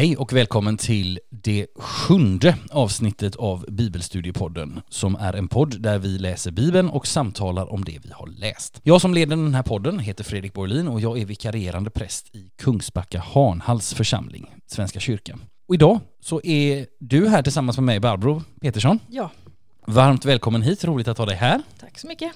[0.00, 6.18] Hej och välkommen till det sjunde avsnittet av Bibelstudiepodden som är en podd där vi
[6.18, 8.80] läser Bibeln och samtalar om det vi har läst.
[8.82, 12.50] Jag som leder den här podden heter Fredrik Borlin och jag är vikarierande präst i
[12.58, 15.44] Kungsbacka Hanhals församling, Svenska kyrkan.
[15.68, 18.98] Och idag så är du här tillsammans med mig, Barbro Petersson.
[19.08, 19.30] Ja,
[19.86, 21.62] Varmt välkommen hit, roligt att ha dig här.
[22.00, 22.32] Så mycket.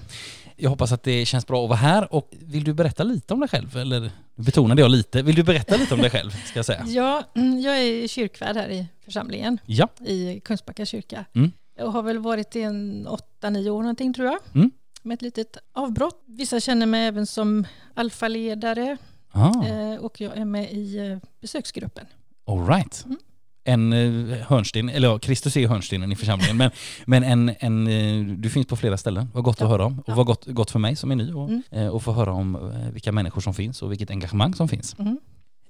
[0.56, 3.40] Jag hoppas att det känns bra att vara här och vill du berätta lite om
[3.40, 3.76] dig själv?
[3.76, 5.22] Eller betonade jag lite.
[5.22, 6.84] Vill du berätta lite om dig själv, ska jag säga?
[6.86, 9.88] Ja, mm, jag är kyrkvärd här i församlingen Ja.
[10.06, 11.24] i Kungsbacka kyrka.
[11.34, 11.52] Mm.
[11.76, 14.38] Jag har väl varit i en åtta, nio år någonting tror jag.
[14.54, 14.70] Mm.
[15.02, 16.22] Med ett litet avbrott.
[16.26, 18.96] Vissa känner mig även som alfaledare
[19.36, 19.66] Ah.
[19.66, 22.06] eh, och jag är med i eh, besöksgruppen.
[22.46, 23.04] All right.
[23.04, 23.18] Mm.
[23.64, 26.70] En eh, hörnsten, eller ja, Kristus är hörnstenen i församlingen, men,
[27.06, 29.30] men en, en, eh, du finns på flera ställen.
[29.34, 29.66] Vad gott Ja.
[29.66, 29.98] att höra om.
[29.98, 30.14] Och Ja.
[30.14, 31.62] vad gott, gott för mig som är ny och, Mm.
[31.70, 34.96] eh, och få höra om vilka människor som finns och vilket engagemang som finns.
[34.98, 35.18] Mm.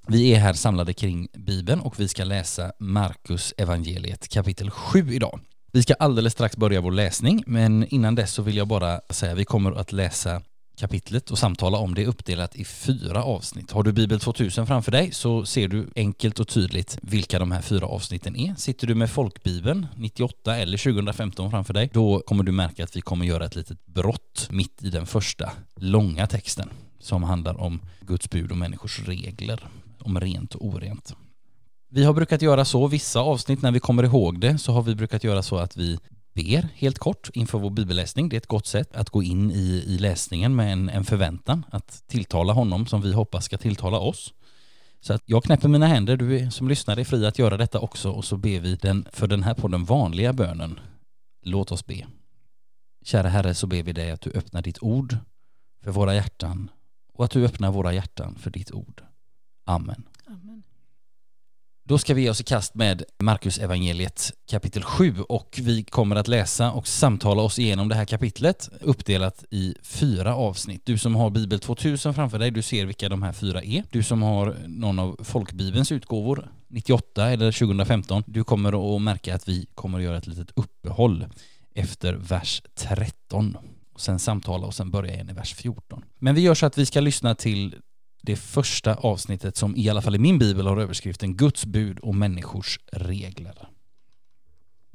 [0.07, 5.41] Vi är här samlade kring Bibeln och vi ska läsa Markus evangeliet kapitel 7 idag.
[5.73, 9.33] Vi ska alldeles strax börja vår läsning, men innan dess så vill jag bara säga
[9.33, 10.43] att vi kommer att läsa
[10.77, 13.71] kapitlet och samtala om det uppdelat i fyra avsnitt.
[13.71, 17.63] Har du Bibel 2000 framför dig så ser du enkelt och tydligt vilka de här
[17.63, 18.55] fyra avsnitten är.
[18.55, 23.01] Sitter du med folkbibeln 98 eller 2015 framför dig, då kommer du märka att vi
[23.01, 28.31] kommer göra ett litet brott mitt i den första långa texten som handlar om Guds
[28.31, 29.69] bud och människors regler,
[30.01, 31.15] om rent och orent.
[31.91, 34.95] Vi har brukat göra så, vissa avsnitt när vi kommer ihåg det, så har vi
[34.95, 35.99] brukat göra så att vi
[36.35, 38.29] ber helt kort inför vår bibelläsning.
[38.29, 41.67] Det är ett gott sätt att gå in i, i läsningen med en, en förväntan
[41.71, 44.35] att tilltala honom som vi hoppas ska tilltala oss.
[45.01, 48.11] Så att jag knäpper mina händer, du som lyssnar är fri att göra detta också
[48.11, 50.81] och så ber vi den, för den här på den vanliga bönen.
[51.43, 52.07] Låt oss be.
[53.05, 55.17] Kära Herre, så ber vi dig att du öppnar ditt ord
[55.83, 56.71] för våra hjärtan
[57.13, 59.03] och att du öppnar våra hjärtan för ditt ord.
[59.65, 60.05] Amen.
[60.27, 60.63] Amen.
[61.87, 66.17] Då ska vi ge oss i kast med Marcus evangeliet kapitel 7 och vi kommer
[66.17, 70.83] att läsa och samtala oss igenom det här kapitlet uppdelat i fyra avsnitt.
[70.85, 73.85] Du som har Bibel 2000 framför dig, du ser vilka de här fyra är.
[73.91, 79.49] Du som har någon av folkbibelns utgåvor 98 eller 2015, du kommer att märka att
[79.49, 81.27] vi kommer att göra ett litet uppehåll
[81.75, 83.57] efter vers 13
[83.95, 86.05] och sen samtala och sen börja igen i vers 14.
[86.19, 87.77] Men vi gör så att vi ska lyssna till
[88.25, 92.15] det första avsnittet som i alla fall i min bibel har överskriften Guds bud och
[92.15, 93.69] människors regler.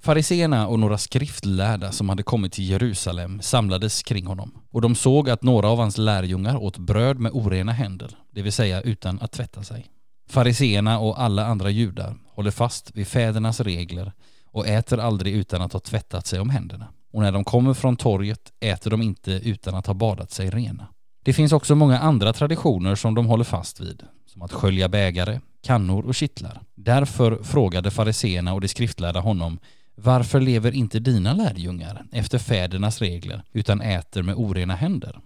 [0.02, 5.30] Fariseerna och några skriftlärda som hade kommit till Jerusalem samlades kring honom och de såg
[5.30, 9.32] att några av hans lärjungar åt bröd med orena händer, det vill säga utan att
[9.32, 9.86] tvätta sig.
[10.30, 14.12] Fariseerna och alla andra judar håller fast vid fädernas regler
[14.46, 16.88] och äter aldrig utan att ha tvättat sig om händerna.
[17.12, 20.88] Och när de kommer från torget äter de inte utan att ha badat sig rena.
[21.24, 25.40] Det finns också många andra traditioner som de håller fast vid, som att skölja bägare,
[25.64, 26.62] kannor och kittlar.
[26.76, 29.60] Därför frågade fariseerna och de skriftlärda honom
[30.02, 35.20] varför lever inte dina lärjungar efter fädernas regler utan äter med orena händer?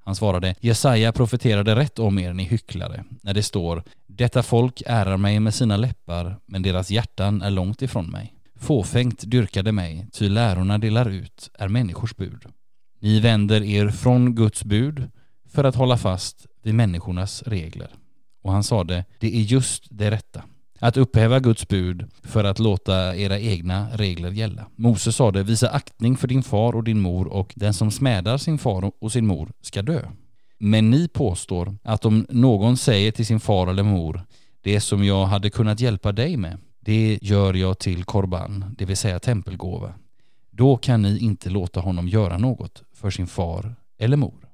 [0.00, 5.16] Han svarade, Jesaja profeterade rätt om er, ni hycklare, när det står Detta folk ärar
[5.16, 8.34] mig med sina läppar, men deras hjärtan är långt ifrån mig.
[8.56, 12.44] Fåfängt dyrkade mig, ty lärorna delar ut är människors bud.
[13.00, 15.10] Ni vänder er från Guds bud
[15.48, 17.88] för att hålla fast vid människornas regler.
[18.42, 20.42] Och han sade, det är just det rätta.
[20.80, 24.66] Att upphäva Guds bud för att låta era egna regler gälla.
[24.76, 28.58] Mose sade, visa aktning för din far och din mor och den som smädar sin
[28.58, 30.02] far och sin mor ska dö.
[30.58, 34.22] Men ni påstår att om någon säger till sin far eller mor,
[34.62, 38.96] det som jag hade kunnat hjälpa dig med, det gör jag till korban, det vill
[38.96, 39.94] säga tempelgåva.
[40.50, 44.48] Då kan ni inte låta honom göra något för sin far eller mor.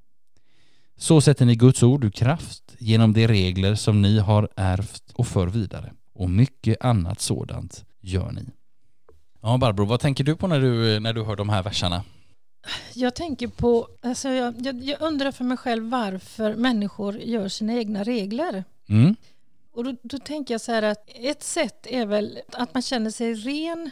[0.96, 5.26] Så sätter ni Guds ord ur kraft genom de regler som ni har ärvt och
[5.26, 5.92] för vidare.
[6.12, 8.44] Och mycket annat sådant gör ni.
[9.42, 12.04] Ja, Barbro, vad tänker du på när du, när du hör de här verserna?
[12.94, 17.74] Jag tänker på, alltså jag, jag, jag undrar för mig själv varför människor gör sina
[17.74, 18.64] egna regler.
[18.88, 19.16] Mm,
[19.72, 23.10] Och då, då tänker jag så här att ett sätt är väl att man känner
[23.10, 23.90] sig ren.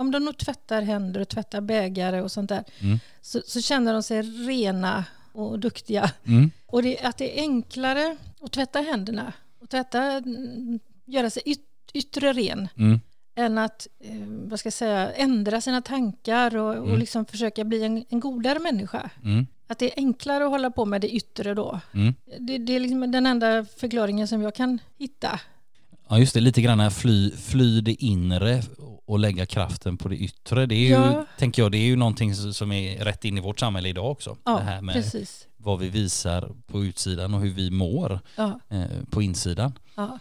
[0.00, 2.98] Om de nog tvättar händer och tvättar bägare och sånt där Mm.
[3.20, 6.10] så, så känner de sig rena och duktiga.
[6.26, 11.42] mm, Och det, att det är enklare att tvätta händerna och tvätta, mm, göra sig
[11.46, 11.60] yt,
[11.94, 13.00] yttre ren mm,
[13.36, 16.98] än att eh, vad ska jag säga, ändra sina tankar och, och Mm.
[16.98, 19.10] liksom försöka bli en, en godare människa.
[19.24, 21.80] mm, Att det är enklare att hålla på med det yttre då.
[22.38, 25.40] Det, det är liksom den enda förklaringen som jag kan hitta.
[26.08, 28.62] Ja, just det, lite grann fly, fly det inre
[29.10, 30.66] och lägga kraften på det yttre.
[30.66, 31.26] Det är ju, Ja.
[31.38, 34.36] tänker jag, det är ju någonting som är rätt in i vårt samhälle idag också.
[34.44, 35.46] Ja, det här med precis.
[35.56, 39.72] vad vi visar på utsidan och hur vi mår Ja, eh, på insidan.
[39.96, 40.18] ja.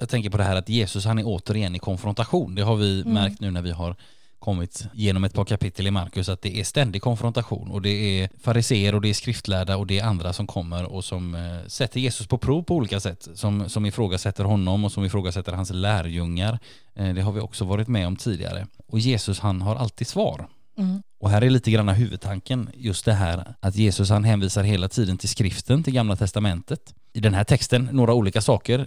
[0.00, 2.54] Jag tänker på det här att Jesus han är återigen i konfrontation.
[2.54, 3.14] Det har vi Mm.
[3.14, 3.96] märkt nu när vi har
[4.42, 8.30] kommit genom ett par kapitel i Markus att det är ständig konfrontation och det är
[8.40, 12.00] fariseer och det är skriftlärda och det är andra som kommer och som eh, sätter
[12.00, 13.28] Jesus på prov på olika sätt.
[13.34, 16.58] Som, som ifrågasätter honom och som ifrågasätter hans lärjungar.
[16.94, 18.66] Eh, det har vi också varit med om tidigare.
[18.86, 20.48] Och Jesus han har alltid svar.
[20.78, 21.02] Mm.
[21.22, 25.18] Och här är lite grann huvudtanken just det här att Jesus han hänvisar hela tiden
[25.18, 26.94] till skriften, till gamla testamentet.
[27.12, 28.86] I den här texten några olika saker.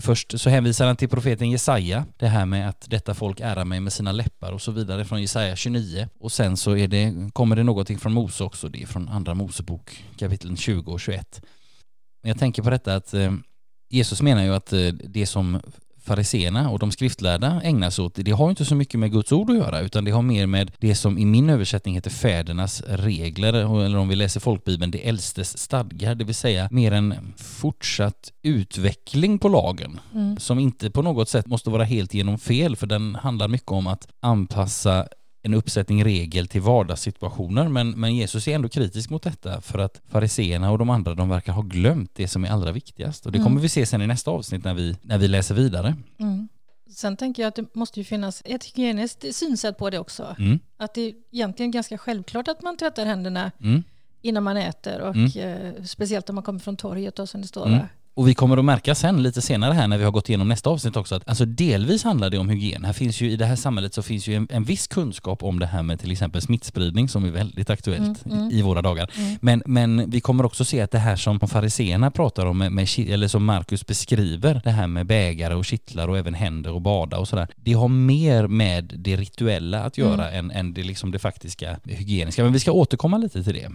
[0.00, 3.80] Först så hänvisar han till profeten Jesaja, det här med att detta folk ärar mig
[3.80, 6.08] med sina läppar och så vidare från Jesaja 29.
[6.20, 9.34] Och sen så är det, kommer det någonting från Mose också, det är från andra
[9.34, 11.40] Mosebok kapitlen 20 och 21.
[12.22, 13.32] Men jag tänker på detta att eh,
[13.90, 15.60] Jesus menar ju att eh, det som
[16.06, 19.50] fariseerna och de skriftlärda ägnar sig åt, det har inte så mycket med Guds ord
[19.50, 23.52] att göra utan det har mer med det som i min översättning heter fädernas regler
[23.52, 29.38] eller om vi läser folkbibeln, det äldstes stadgar, det vill säga mer en fortsatt utveckling
[29.38, 30.36] på lagen Mm.
[30.38, 33.86] som inte på något sätt måste vara helt genom fel för den handlar mycket om
[33.86, 35.06] att anpassa
[35.46, 40.00] en uppsättning regel till vardagssituationer men, men Jesus är ändå kritisk mot detta för att
[40.08, 43.38] fariseerna och de andra de verkar ha glömt det som är allra viktigast och det
[43.38, 43.46] Mm.
[43.46, 45.94] kommer vi se sen i nästa avsnitt när vi, när vi läser vidare.
[46.18, 46.48] Mm.
[46.90, 50.36] Sen tänker jag att det måste ju finnas ett hygieniskt synsätt på det också.
[50.38, 50.58] Mm.
[50.76, 53.82] Att det är egentligen ganska självklart att man tvättar händerna Mm.
[54.22, 55.30] innan man äter och Mm.
[55.36, 57.66] eh, speciellt om man kommer från torget då, som det står.
[57.66, 57.86] Mm.
[58.16, 60.70] Och vi kommer att märka sen lite senare här när vi har gått igenom nästa
[60.70, 62.84] avsnitt också att alltså delvis handlar det om hygien.
[62.84, 65.58] Här finns ju i det här samhället så finns ju en, en viss kunskap om
[65.58, 68.50] det här med till exempel smittspridning som är väldigt aktuellt Mm, mm.
[68.50, 69.10] i, i våra dagar.
[69.16, 69.38] Mm.
[69.40, 72.88] Men, men vi kommer också se att det här som fariseerna pratar om, med, med,
[72.98, 77.18] eller som Markus beskriver, det här med bägare och kittlar och även händer och bada
[77.18, 77.48] och sådär.
[77.56, 82.42] Det har mer med det rituella att göra än, än det, liksom det faktiska hygieniska.
[82.44, 83.70] Men vi ska återkomma lite till det.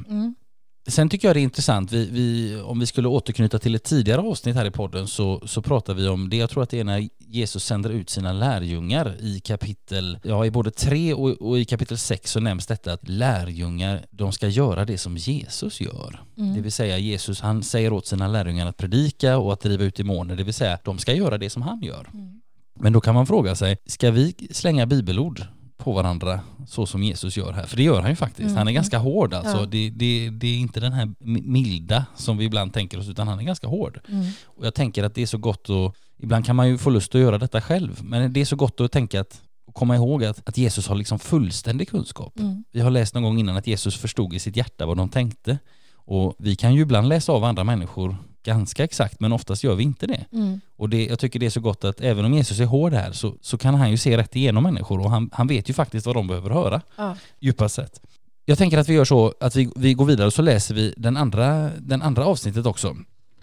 [0.88, 4.22] Sen tycker jag det är intressant, vi, vi, om vi skulle återknyta till ett tidigare
[4.22, 6.84] avsnitt här i podden så, så pratar vi om det, jag tror att det är
[6.84, 11.66] när Jesus sänder ut sina lärjungar i kapitel, ja i både 3 och, och i
[11.66, 16.22] kapitel 6 så nämns detta att lärjungar, de ska göra det som Jesus gör.
[16.38, 16.54] Mm.
[16.54, 19.96] Det vill säga Jesus, han säger åt sina lärjungar att predika och att driva ut
[19.96, 22.10] demoner, det vill säga de ska göra det som han gör.
[22.14, 22.42] Mm.
[22.80, 25.42] Men då kan man fråga sig, ska vi slänga bibelord
[25.84, 27.66] på varandra så som Jesus gör här?
[27.66, 28.46] För det gör han ju faktiskt.
[28.46, 28.58] Mm.
[28.58, 29.58] Han är ganska hård alltså.
[29.58, 29.66] Ja.
[29.66, 33.28] Det, det, det är inte den här mi- milda som vi ibland tänker oss utan
[33.28, 34.00] han är ganska hård.
[34.08, 34.26] Mm.
[34.46, 37.16] Och jag tänker att det är så gott att, ibland kan man ju få lust
[37.16, 39.42] att göra detta själv, men det är så gott att tänka att
[39.74, 42.40] komma ihåg att, att Jesus har liksom fullständig kunskap.
[42.40, 42.64] Mm.
[42.72, 45.58] Vi har läst någon gång innan att Jesus förstod i sitt hjärta vad de tänkte.
[45.94, 49.84] Och vi kan ju ibland läsa av andra människor ganska exakt, men oftast gör vi
[49.84, 50.26] inte det.
[50.34, 50.62] Mm.
[50.78, 53.12] Och det, jag tycker det är så gott att även om Jesus är hård här
[53.12, 56.06] så, så kan han ju se rätt igenom människor och han, han vet ju faktiskt
[56.06, 57.16] vad de behöver höra, Ja.
[57.40, 58.02] djupast sett.
[58.46, 60.94] Jag tänker att vi gör så att vi, vi går vidare och så läser vi
[60.98, 62.96] den andra, den andra avsnittet också.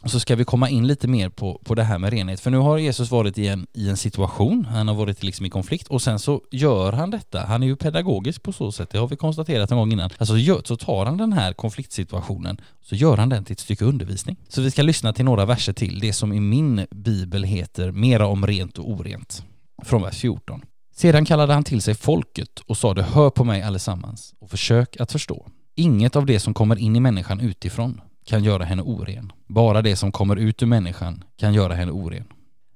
[0.02, 2.40] Och så ska vi komma in lite mer på, på det här med renhet.
[2.40, 5.50] För nu har Jesus varit i en, i en situation, han har varit liksom i
[5.50, 7.40] konflikt och sen så gör han detta.
[7.40, 10.10] Han är ju pedagogisk på så sätt, det har vi konstaterat en gång innan.
[10.18, 13.84] Alltså gör, så tar han den här konfliktsituationen så gör han den till ett stycke
[13.84, 14.36] undervisning.
[14.48, 18.26] Så vi ska lyssna till några verser till, det som i min bibel heter Mera
[18.26, 19.42] om rent och orent.
[19.84, 20.62] Från vers 14.
[20.96, 25.12] Sedan kallade han till sig folket och sade Hör på mig allesammans och försök att
[25.12, 25.46] förstå.
[25.74, 29.32] Inget av det som kommer in i människan utifrån kan göra henne oren.
[29.46, 32.24] Bara det som kommer ut ur människan kan göra henne oren.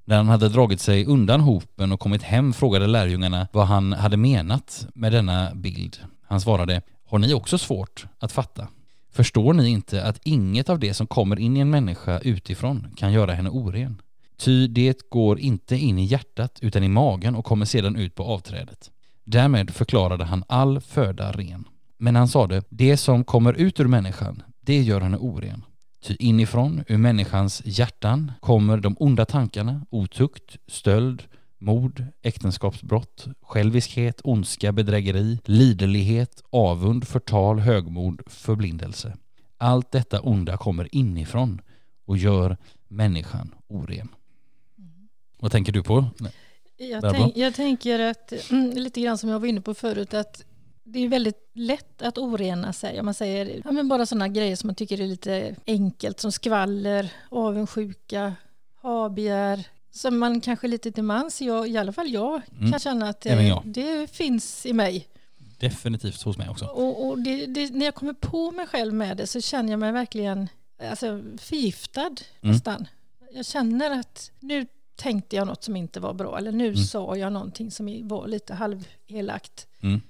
[0.05, 4.17] När han hade dragit sig undan hopen och kommit hem frågade lärjungarna vad han hade
[4.17, 5.97] menat med denna bild.
[6.27, 8.69] Han svarade Har ni också svårt att fatta?
[9.11, 13.13] Förstår ni inte att inget av det som kommer in i en människa utifrån kan
[13.13, 14.03] göra henne oren?
[14.37, 18.25] Ty det går inte in i hjärtat utan i magen och kommer sedan ut på
[18.25, 18.91] avträdet.
[19.25, 21.65] Därmed förklarade han all föda ren.
[21.99, 25.65] Men han sade, det som kommer ut ur människan, det gör henne oren.
[26.03, 31.23] Ty inifrån, ur människans hjärtan, kommer de onda tankarna, otukt, stöld,
[31.59, 39.17] mord, äktenskapsbrott, själviskhet, ondska, bedrägeri, liderlighet, avund, förtal, högmod, förblindelse.
[39.59, 41.61] Allt detta onda kommer inifrån
[42.07, 42.57] och gör
[42.89, 44.09] människan oren.
[45.39, 46.07] Vad tänker du på?
[46.77, 50.45] Jag, tänk, jag tänker att, mm, lite grann som jag var inne på förut, att
[50.85, 52.99] det är väldigt lätt att orena sig.
[53.01, 56.33] Om man säger ja, men bara sådana grejer som man tycker är lite enkelt, som
[56.33, 58.35] skvaller, avundsjuka,
[58.83, 62.71] habegär, som man kanske lite till mans, jag, i alla fall jag, Mm.
[62.71, 63.63] kan känna att jag.
[63.65, 65.09] det finns i mig.
[65.59, 66.65] Definitivt hos mig också.
[66.65, 69.81] Och, och det, det, när jag kommer på mig själv med det så känner jag
[69.81, 70.49] mig verkligen
[70.91, 72.17] alltså, förgiftad Mm.
[72.55, 72.87] nästan.
[73.33, 76.77] Jag känner att nu tänkte jag något som inte var bra eller nu Mm.
[76.77, 79.67] sa jag någonting som var lite halvelakt.
[79.83, 80.01] Mm.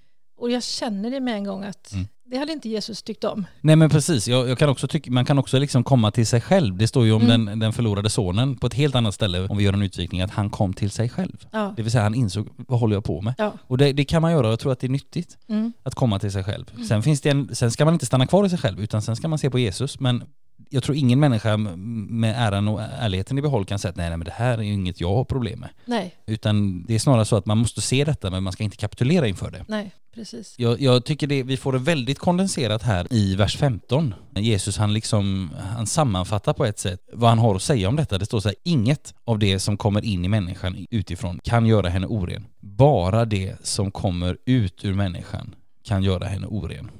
[0.42, 2.06] Och jag känner det med en gång att Mm.
[2.24, 3.46] det hade inte Jesus tyckt om.
[3.60, 6.40] Nej men precis, jag, jag kan också tycka, man kan också liksom komma till sig
[6.40, 6.76] själv.
[6.76, 7.44] Det står ju om Mm.
[7.46, 10.30] den, den förlorade sonen på ett helt annat ställe om vi gör en utvikning, att
[10.30, 11.46] han kom till sig själv.
[11.50, 11.74] Ja.
[11.76, 13.34] Det vill säga han insåg, vad håller jag på med?
[13.38, 13.52] Ja.
[13.66, 15.72] Och det, det kan man göra jag tror att det är nyttigt Mm.
[15.82, 16.86] att komma till sig själv.
[16.88, 19.16] Sen, finns det en, sen ska man inte stanna kvar i sig själv utan sen
[19.16, 20.00] ska man se på Jesus.
[20.00, 20.24] Men
[20.72, 24.18] jag tror ingen människa med äran och ärligheten i behåll kan säga att nej, nej
[24.18, 25.68] men det här är ju inget jag har problem med.
[25.84, 28.76] Nej, Utan det är snarare så att man måste se detta men man ska inte
[28.76, 29.64] kapitulera inför det.
[29.68, 30.54] nej, precis.
[30.58, 34.14] Jag, jag tycker det, vi får det väldigt kondenserat här i vers 15.
[34.34, 38.18] Jesus han liksom, han sammanfattar på ett sätt vad han har att säga om detta.
[38.18, 41.88] Det står så här, inget av det som kommer in i människan utifrån kan göra
[41.88, 42.46] henne oren.
[42.60, 46.90] Bara det som kommer ut ur människan kan göra henne oren.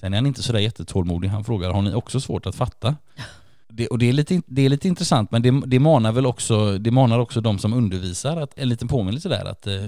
[0.00, 1.28] Sen är han inte sådär jättetålmodig.
[1.28, 2.96] Han frågar, har ni också svårt att fatta?
[3.68, 6.78] Det, och det är, lite, det är lite intressant men det, det manar väl också,
[6.78, 9.82] det manar också de som undervisar att, en liten påminnelse där att eh,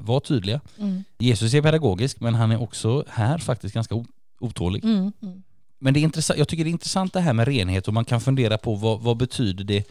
[0.00, 0.60] vara tydliga.
[0.78, 1.04] Mm.
[1.18, 4.04] Jesus är pedagogisk men han är också här faktiskt ganska
[4.40, 4.84] otålig.
[4.84, 5.12] Mm.
[5.22, 5.42] Mm.
[5.78, 8.04] Men det är intressant, jag tycker det är intressant det här med renhet och man
[8.04, 9.84] kan fundera på vad, vad betyder det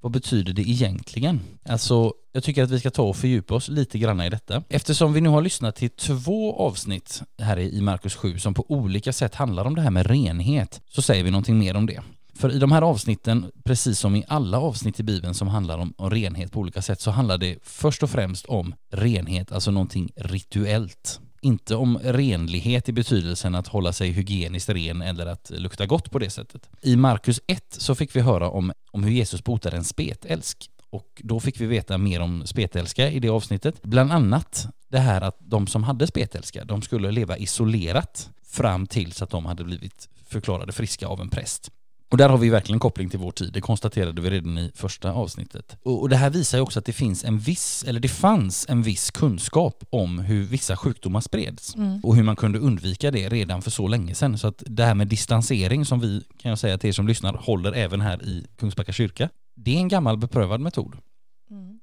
[0.00, 1.40] vad betyder det egentligen?
[1.64, 4.62] Alltså, jag tycker att vi ska ta och fördjupa oss lite grann i detta.
[4.68, 9.12] Eftersom vi nu har lyssnat till två avsnitt här i Markus 7 som på olika
[9.12, 12.02] sätt handlar om det här med renhet, så säger vi någonting mer om det.
[12.34, 15.94] För i de här avsnitten, precis som i alla avsnitt i Bibeln som handlar om,
[15.96, 20.10] om renhet på olika sätt, så handlar det först och främst om renhet, alltså någonting
[20.16, 21.20] rituellt.
[21.40, 26.18] Inte om renlighet i betydelsen att hålla sig hygieniskt ren eller att lukta gott på
[26.18, 26.70] det sättet.
[26.82, 30.70] I Markus 1 så fick vi höra om, om hur Jesus botade en spetälsk.
[30.90, 33.82] Och då fick vi veta mer om spetälska i det avsnittet.
[33.82, 39.22] Bland annat det här att de som hade spetälska, de skulle leva isolerat fram tills
[39.22, 41.70] att de hade blivit förklarade friska av en präst.
[42.10, 45.12] Och där har vi verkligen koppling till vår tid, det konstaterade vi redan i första
[45.12, 45.76] avsnittet.
[45.82, 48.66] Och, och det här visar ju också att det finns en viss, eller det fanns
[48.68, 52.00] en viss kunskap om hur vissa sjukdomar spreds Mm.
[52.02, 54.38] och hur man kunde undvika det redan för så länge sedan.
[54.38, 57.32] Så att det här med distansering som vi, kan jag säga till er som lyssnar,
[57.34, 60.96] håller även här i Kungsbacka kyrka, det är en gammal beprövad metod.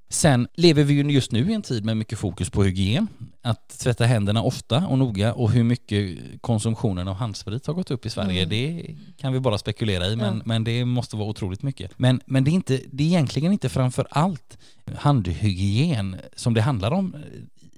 [0.05, 0.09] Mm.
[0.09, 3.07] Sen lever vi ju just nu i en tid med mycket fokus på hygien.
[3.41, 8.05] Att tvätta händerna ofta och noga och hur mycket konsumtionen av handsprit har gått upp
[8.05, 8.49] i Sverige, Mm.
[8.49, 10.41] det kan vi bara spekulera i, men, Ja.
[10.45, 11.91] men det måste vara otroligt mycket.
[11.97, 14.57] Men, men det, är inte, det är egentligen inte framför allt
[14.97, 17.15] handhygien som det handlar om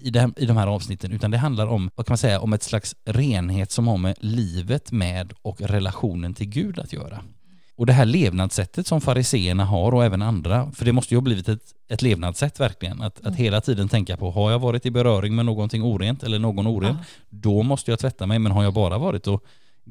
[0.02, 2.40] i, det här, i de här avsnitten, utan det handlar om, vad kan man säga,
[2.40, 7.24] om ett slags renhet som har med livet med och relationen till Gud att göra.
[7.78, 11.22] Och det här levnadssättet som fariseerna har och även andra, för det måste ju ha
[11.22, 13.34] blivit ett, ett levnadssätt verkligen, att, att Mm.
[13.38, 16.98] hela tiden tänka på, har jag varit i beröring med någonting orent eller någon oren,
[17.00, 17.06] Ja.
[17.30, 19.44] då måste jag tvätta mig, men har jag bara varit och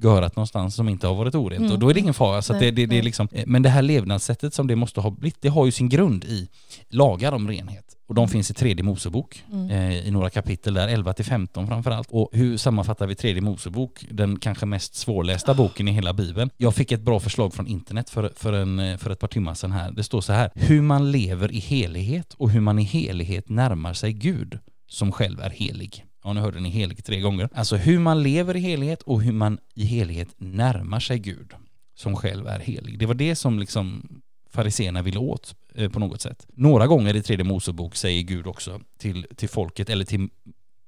[0.02, 1.72] görat någonstans som inte har varit orent, Mm.
[1.72, 2.42] och då är det ingen fara.
[2.42, 5.10] Så att det, det, det är liksom, men det här levnadssättet som det måste ha
[5.10, 6.48] blivit, det har ju sin grund i
[6.88, 7.82] lagar om renhet.
[8.08, 9.70] Och de finns i tredje Mosebok, Mm.
[9.70, 12.08] eh, i några kapitel där, 11 till 15 framförallt.
[12.10, 16.50] Och hur sammanfattar vi tredje Mosebok, den kanske mest svårlästa boken i hela Bibeln?
[16.56, 19.54] Jag fick ett bra förslag från internet för, för, en, eh, för ett par timmar
[19.54, 19.90] sedan här.
[19.90, 23.92] Det står så här, hur man lever i helighet och hur man i helighet närmar
[23.94, 26.05] sig Gud som själv är helig.
[26.26, 27.48] Ja, nu hörde ni helig tre gånger.
[27.54, 31.52] Alltså hur man lever i helighet och hur man i helighet närmar sig Gud
[31.94, 32.98] som själv är helig.
[32.98, 34.08] Det var det som liksom
[34.50, 36.46] fariséerna ville åt eh, på något sätt.
[36.54, 40.28] Några gånger i tredje Mosebok säger Gud också till, till folket, eller till,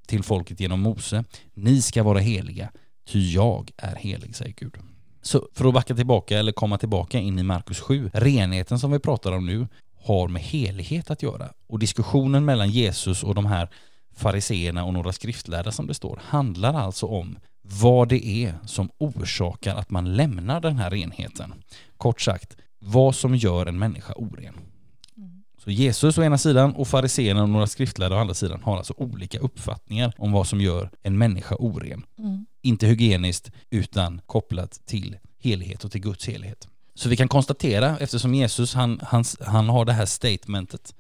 [0.07, 2.71] till folket genom Mose, ni ska vara heliga,
[3.09, 4.75] ty jag är helig, säger Gud.
[5.23, 8.99] Så för att backa tillbaka eller komma tillbaka in i Markus 7, renheten som vi
[8.99, 9.67] pratar om nu
[10.05, 11.49] har med helighet att göra.
[11.67, 13.69] Och diskussionen mellan Jesus och de här
[14.19, 19.77] fariseerna och några skriftlärda som det står handlar alltså om vad det är som orsakar
[19.77, 21.55] att man lämnar den här renheten.
[21.97, 24.55] Kort sagt, vad som gör en människa oren.
[25.17, 25.43] Mm.
[25.65, 28.95] Så Jesus å ena sidan och fariseerna och några skriftlärda å andra sidan har alltså
[28.97, 32.05] olika uppfattningar om vad som gör en människa oren.
[32.19, 32.47] Mm.
[32.63, 36.69] Inte hygieniskt utan kopplat till helighet och till Guds helighet.
[36.95, 40.95] Så vi kan konstatera, eftersom Jesus han, han, han har det här statementet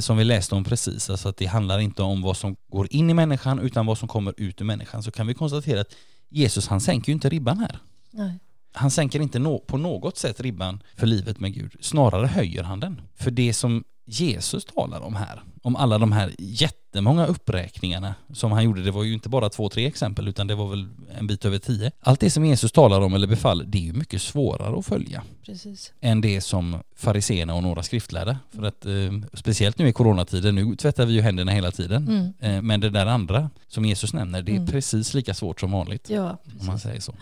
[0.00, 3.10] som vi läste om precis, alltså att det handlar inte om vad som går in
[3.10, 5.94] i människan utan vad som kommer ut ur människan, så kan vi konstatera att
[6.28, 7.78] Jesus han sänker ju inte ribban här.
[8.10, 8.38] Nej.
[8.72, 12.80] Han sänker inte nå- på något sätt ribban för livet med Gud, snarare höjer han
[12.80, 13.00] den.
[13.14, 18.64] För det som Jesus talar om här, om alla de här jättemånga uppräkningarna som han
[18.64, 20.88] gjorde, det var ju inte bara två, tre exempel utan det var väl
[21.18, 21.92] en bit över tio.
[22.00, 25.22] Allt det som Jesus talar om eller befaller, det är ju mycket svårare att följa
[25.44, 25.92] Precis.
[26.00, 28.38] än det som fariseerna och några skriftlärda.
[28.50, 28.92] För att eh,
[29.34, 32.08] speciellt nu i coronatiden, nu tvättar vi ju händerna hela tiden.
[32.08, 32.56] Mm.
[32.56, 34.66] Eh, men det där andra som Jesus nämner, det är Mm.
[34.66, 37.14] precis lika svårt som vanligt Ja, om man säger så.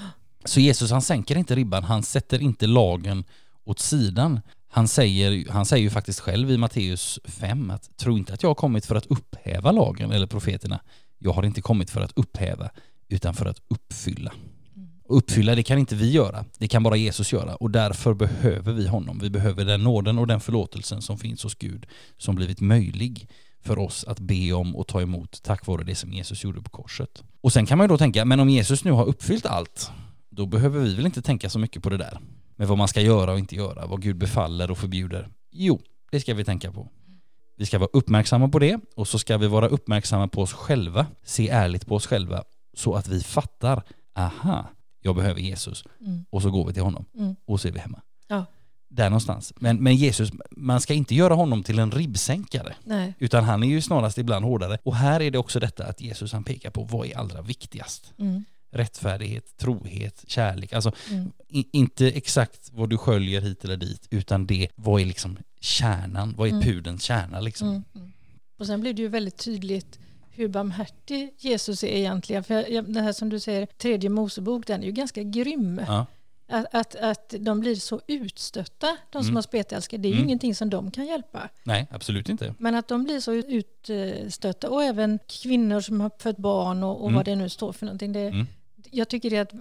[0.45, 3.25] Så Jesus han sänker inte ribban, han sätter inte lagen
[3.65, 4.41] åt sidan.
[4.79, 8.51] Han säger, han säger ju faktiskt själv i Matteus 5 att tro inte att jag
[8.51, 10.81] har kommit för att upphäva lagen eller profeterna.
[11.19, 12.71] Jag har inte kommit för att upphäva
[13.09, 14.33] utan för att uppfylla.
[14.77, 14.89] Mm.
[15.05, 18.73] Och uppfylla det kan inte vi göra, det kan bara Jesus göra och därför behöver
[18.73, 19.19] vi honom.
[19.19, 23.29] Vi behöver den nåden och den förlåtelsen som finns hos Gud som blivit möjlig
[23.61, 26.71] för oss att be om och ta emot tack vare det som Jesus gjorde på
[26.71, 27.23] korset.
[27.41, 29.91] Och sen kan man ju då tänka, men om Jesus nu har uppfyllt allt,
[30.31, 32.19] då behöver vi väl inte tänka så mycket på det där
[32.59, 35.29] med vad man ska göra och inte göra, vad Gud befaller och förbjuder.
[35.51, 36.89] Jo, det ska vi tänka på.
[37.57, 41.07] Vi ska vara uppmärksamma på det och så ska vi vara uppmärksamma på oss själva,
[41.25, 42.45] se ärligt på oss själva
[42.77, 43.83] så att vi fattar,
[44.15, 44.67] aha,
[45.03, 46.25] jag behöver Jesus Mm.
[46.31, 47.37] och så går vi till honom Mm.
[47.47, 48.01] och så är vi hemma.
[48.29, 48.45] Ja.
[48.91, 49.53] Där någonstans.
[49.57, 52.77] Men, men Jesus, man ska inte göra honom till en ribbsänkare.
[52.85, 53.15] Nej.
[53.19, 54.79] Utan han är ju snarast ibland hårdare.
[54.85, 58.13] Och här är det också detta att Jesus han pekar på vad är allra viktigast.
[58.19, 58.45] Mm.
[58.71, 60.73] Rättfärdighet, trohet, kärlek.
[60.73, 61.33] Alltså Mm.
[61.49, 66.35] i, inte exakt vad du sköljer hit eller dit utan det, vad är liksom kärnan,
[66.39, 66.63] vad är Mm.
[66.65, 67.69] pudelns kärna liksom.
[67.69, 67.83] Mm.
[67.95, 68.13] Mm.
[68.59, 69.99] Och sen blir det ju väldigt tydligt
[70.31, 72.45] hur barmhärtig Jesus är egentligen.
[72.45, 75.81] För det här som du säger, tredje Mosebok, den är ju ganska grym.
[75.87, 76.07] Ja.
[76.51, 79.35] Att, att, att de blir så utstötta, de som Mm.
[79.35, 80.25] har spetälska, det är ju Mm.
[80.29, 81.49] ingenting som de kan hjälpa.
[81.65, 82.55] Nej, absolut inte.
[82.59, 87.07] Men att de blir så utstötta och även kvinnor som har fött barn och, och
[87.09, 87.15] Mm.
[87.17, 88.13] vad det nu står för någonting.
[88.13, 88.47] Det, Mm.
[88.91, 89.53] Jag tycker det, att,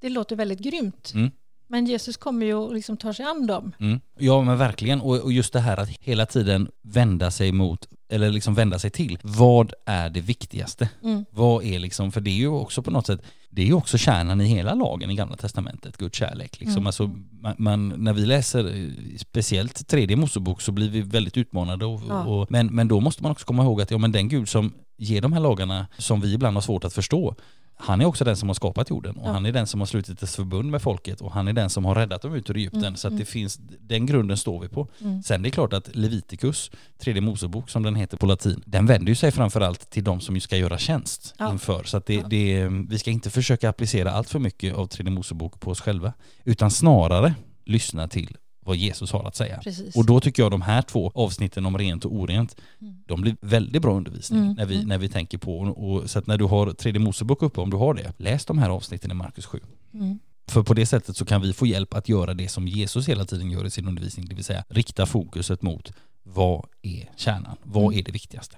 [0.00, 1.12] det låter väldigt grymt.
[1.14, 1.30] Mm.
[1.66, 3.72] Men Jesus kommer ju och liksom tar sig an dem.
[3.80, 4.00] Mm.
[4.18, 8.30] Ja men verkligen, och, och just det här att hela tiden vända sig mot, eller
[8.30, 10.88] liksom vända sig till, vad är det viktigaste?
[11.02, 11.24] Mm.
[11.30, 13.98] Vad är liksom, för det är ju också på något sätt, det är ju också
[13.98, 16.60] kärnan i hela lagen i gamla testamentet, Guds kärlek.
[16.60, 16.76] Liksom.
[16.76, 16.86] Mm.
[16.86, 21.86] Alltså, man, man, när vi läser speciellt tredje Mosebok så blir vi väldigt utmanade.
[21.86, 22.24] Och, Ja.
[22.24, 24.72] och, men, men då måste man också komma ihåg att ja, men den Gud som
[24.96, 27.34] ger de här lagarna som vi ibland har svårt att förstå,
[27.82, 29.32] han är också den som har skapat jorden och Ja.
[29.32, 31.84] han är den som har slutit ett förbund med folket och han är den som
[31.84, 32.84] har räddat dem ut ur Egypten.
[32.84, 33.18] Mm, Så att mm.
[33.18, 34.88] det finns, den grunden står vi på.
[35.00, 35.22] Mm.
[35.22, 39.08] Sen det är klart att Leviticus, tredje Mosebok som den heter på latin, den vänder
[39.08, 41.50] ju sig framförallt till de som ska göra tjänst Ja.
[41.52, 41.84] inför.
[41.84, 42.26] Så att det, Ja.
[42.28, 46.12] det, vi ska inte försöka applicera allt för mycket av tredje Mosebok på oss själva,
[46.44, 49.60] utan snarare lyssna till vad Jesus har att säga.
[49.64, 49.96] Precis.
[49.96, 52.94] Och då tycker jag de här två avsnitten om rent och orent, Mm.
[53.06, 54.88] de blir väldigt bra undervisning Mm, när, vi, mm.
[54.88, 57.70] när vi tänker på, och, och, så att när du har tredje Mosebok uppe, om
[57.70, 59.60] du har det, läs de här avsnitten i Markus 7.
[59.94, 60.18] Mm.
[60.48, 63.24] För på det sättet så kan vi få hjälp att göra det som Jesus hela
[63.24, 67.84] tiden gör i sin undervisning, det vill säga rikta fokuset mot vad är kärnan, vad
[67.84, 67.98] Mm.
[67.98, 68.56] är det viktigaste.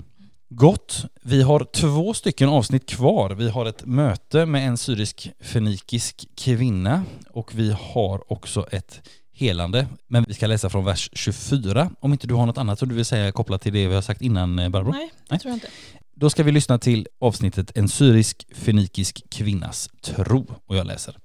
[0.49, 3.31] Gott, vi har två stycken avsnitt kvar.
[3.31, 9.87] Vi har ett möte med en syrisk-fenikisk kvinna och vi har också ett helande.
[10.07, 11.91] Men vi ska läsa från vers 24.
[12.01, 14.03] Om inte du har något annat som du vill säga kopplat till det vi har
[14.03, 14.93] sagt innan eh, Barbro?
[14.93, 15.69] Nej, det tror jag inte.
[16.15, 21.17] Då ska vi lyssna till avsnittet En syrisk-fenikisk kvinnas tro och jag läser.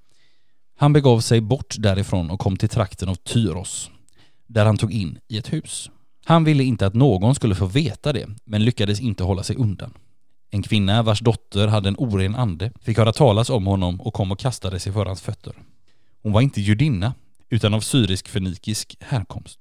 [0.76, 3.90] Han begav sig bort därifrån och kom till trakten av Tyros,
[4.46, 5.90] där han tog in i ett hus.
[6.24, 9.92] Han ville inte att någon skulle få veta det, men lyckades inte hålla sig undan.
[10.50, 14.32] En kvinna vars dotter hade en oren ande fick höra talas om honom och kom
[14.32, 15.52] och kastade sig för hans fötter.
[16.22, 17.14] Hon var inte judinna,
[17.50, 19.60] utan av syrisk-fenikisk härkomst.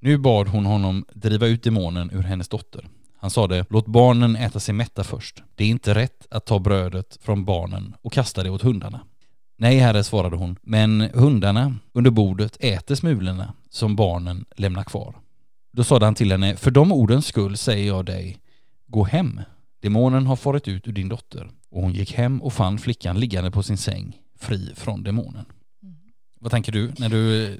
[0.00, 2.88] Nu bad hon honom driva ut demonen ur hennes dotter.
[3.16, 5.42] Han sade, låt barnen äta sig mätta först.
[5.54, 9.00] Det är inte rätt att ta brödet från barnen och kasta det åt hundarna.
[9.58, 15.14] Nej, herre, svarade hon, men hundarna under bordet äter smulorna som barnen lämnar kvar.
[15.72, 18.38] Då sade han till henne, för de ordens skull säger jag dig,
[18.86, 19.40] gå hem.
[19.82, 21.50] Demonen har farit ut ur din dotter.
[21.70, 25.44] Och hon gick hem och fann flickan liggande på sin säng, fri från demonen.
[26.40, 26.44] Mm.
[26.44, 27.54] Vad tänker du när du eh,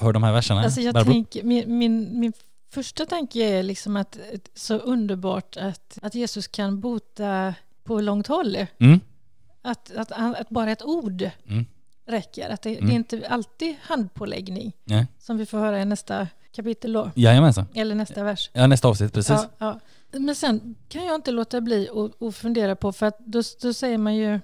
[0.00, 0.60] hör de här verserna?
[0.62, 1.12] Alltså jag Barbro?
[1.12, 2.32] tänker, min, min, min
[2.72, 4.18] första tanke är liksom att
[4.54, 8.56] så underbart att, att Jesus kan bota på långt håll.
[8.78, 9.00] Mm,
[9.62, 11.64] Att, att, att bara ett ord mm,
[12.06, 12.50] räcker.
[12.50, 12.90] Att det, det Mm.
[12.90, 15.06] är inte alltid handpåläggning nej.
[15.18, 17.10] som vi får höra i nästa kapitel då.
[17.14, 17.66] Jajamensan.
[17.74, 18.50] Eller nästa vers.
[18.52, 19.30] Ja, nästa avsnitt, precis.
[19.30, 20.18] Ja, ja.
[20.18, 23.72] Men sen kan jag inte låta bli att att fundera på, för att då, då
[23.72, 24.40] säger man ju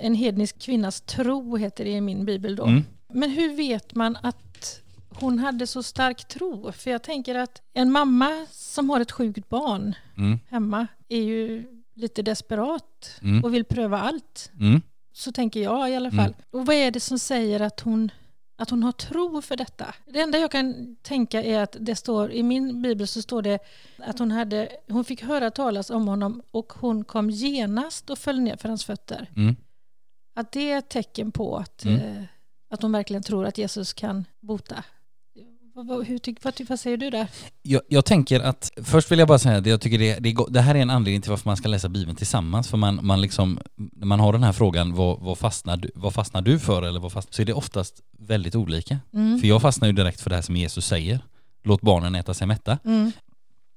[0.00, 2.64] en hednisk kvinnas tro heter det i min bibel då.
[2.64, 2.84] Mm.
[3.12, 6.72] Men hur vet man att hon hade så stark tro?
[6.72, 10.38] För jag tänker att en mamma som har ett sjukt barn Mm.
[10.48, 13.44] hemma är ju lite desperat Mm.
[13.44, 14.50] och vill pröva allt.
[14.60, 14.80] Mm.
[15.12, 16.24] Så tänker jag i alla Mm.
[16.24, 16.34] fall.
[16.50, 18.10] Och vad är det som säger att hon,
[18.56, 19.94] att hon har tro för detta?
[20.06, 23.58] Det enda jag kan tänka är att det står i min bibel så står det
[23.98, 28.40] att hon, hade, hon fick höra talas om honom och hon kom genast och föll
[28.40, 29.30] ner för hans fötter.
[29.36, 29.56] Mm.
[30.34, 32.00] Att det är ett tecken på att, Mm.
[32.00, 32.22] eh,
[32.70, 34.84] att hon verkligen tror att Jesus kan bota.
[35.84, 37.28] Vad, hur, vad, vad säger du där?
[37.62, 40.60] Jag, jag tänker att, först vill jag bara säga att jag tycker det, det, det
[40.60, 42.68] här är en anledning till varför man ska läsa Bibeln tillsammans.
[42.68, 46.14] För man, man liksom, när man har den här frågan, vad, vad, fastnar, du, vad
[46.14, 46.82] fastnar du för?
[46.82, 48.98] Eller vad fast, så är det oftast väldigt olika.
[49.14, 49.40] Mm.
[49.40, 51.20] För jag fastnar ju direkt för det här som Jesus säger.
[51.64, 52.78] Låt barnen äta sig mätta.
[52.84, 53.12] Mm.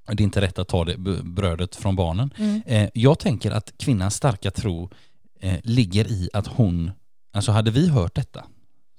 [0.07, 2.33] det är inte rätt att ta det brödet från barnen.
[2.37, 2.61] Mm.
[2.65, 4.89] Eh, jag tänker att kvinnans starka tro
[5.39, 6.91] eh, ligger i att hon,
[7.33, 8.45] alltså hade vi hört detta,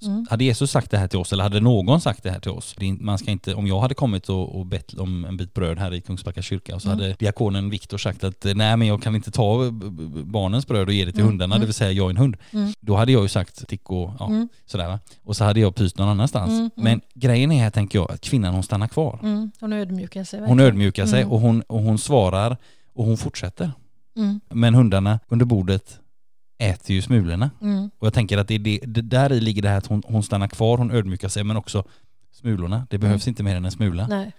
[0.07, 0.27] Mm.
[0.31, 2.75] hade Jesus sagt det här till oss eller hade någon sagt det här till oss?
[3.01, 5.95] Man ska inte, om jag hade kommit och, och bett om en bit bröd här
[5.95, 7.01] i Kungsbacka kyrka och så Mm.
[7.01, 9.87] hade diakonen Viktor sagt att eh, nej men jag kan inte ta b-
[10.25, 11.61] barnens bröd och ge det till Mm, hundarna, mm.
[11.61, 12.37] det vill säga jag är en hund.
[12.53, 12.73] Mm.
[12.81, 14.49] Då hade jag ju sagt tick och ja, Mm.
[14.67, 14.99] sådär va.
[15.25, 16.49] Och så hade jag pyst någon annanstans.
[16.51, 16.71] Mm, mm.
[16.75, 19.19] Men grejen är här tänker jag att kvinnan hon stannar kvar.
[19.23, 19.51] Mm.
[19.61, 20.69] Hon ödmjukar sig Hon verkligen.
[20.69, 21.33] ödmjukar sig Mm.
[21.33, 22.57] och hon, och hon svarar
[22.95, 23.73] och hon fortsätter.
[24.17, 24.41] Mm.
[24.51, 25.99] Men hundarna under bordet
[26.62, 27.51] äter ju smulorna.
[27.61, 27.90] Mm.
[27.98, 30.22] Och jag tänker att det, det, det där i ligger det här att hon, hon
[30.22, 31.85] stannar kvar, hon ödmjukar sig men också
[32.33, 32.87] smulorna.
[32.90, 34.33] Det behövs inte mer än en smula Nej.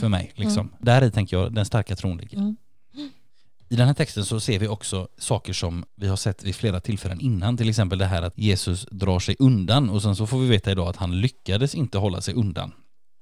[0.00, 0.32] för mig.
[0.34, 0.70] Liksom.
[0.78, 2.38] Där i tänker jag den starka tron ligger.
[2.38, 2.56] Mm.
[3.70, 6.80] I den här texten så ser vi också saker som vi har sett vid flera
[6.80, 7.56] tillfällen innan.
[7.56, 10.70] Till exempel det här att Jesus drar sig undan och sen så får vi veta
[10.70, 12.72] idag att han lyckades inte hålla sig undan.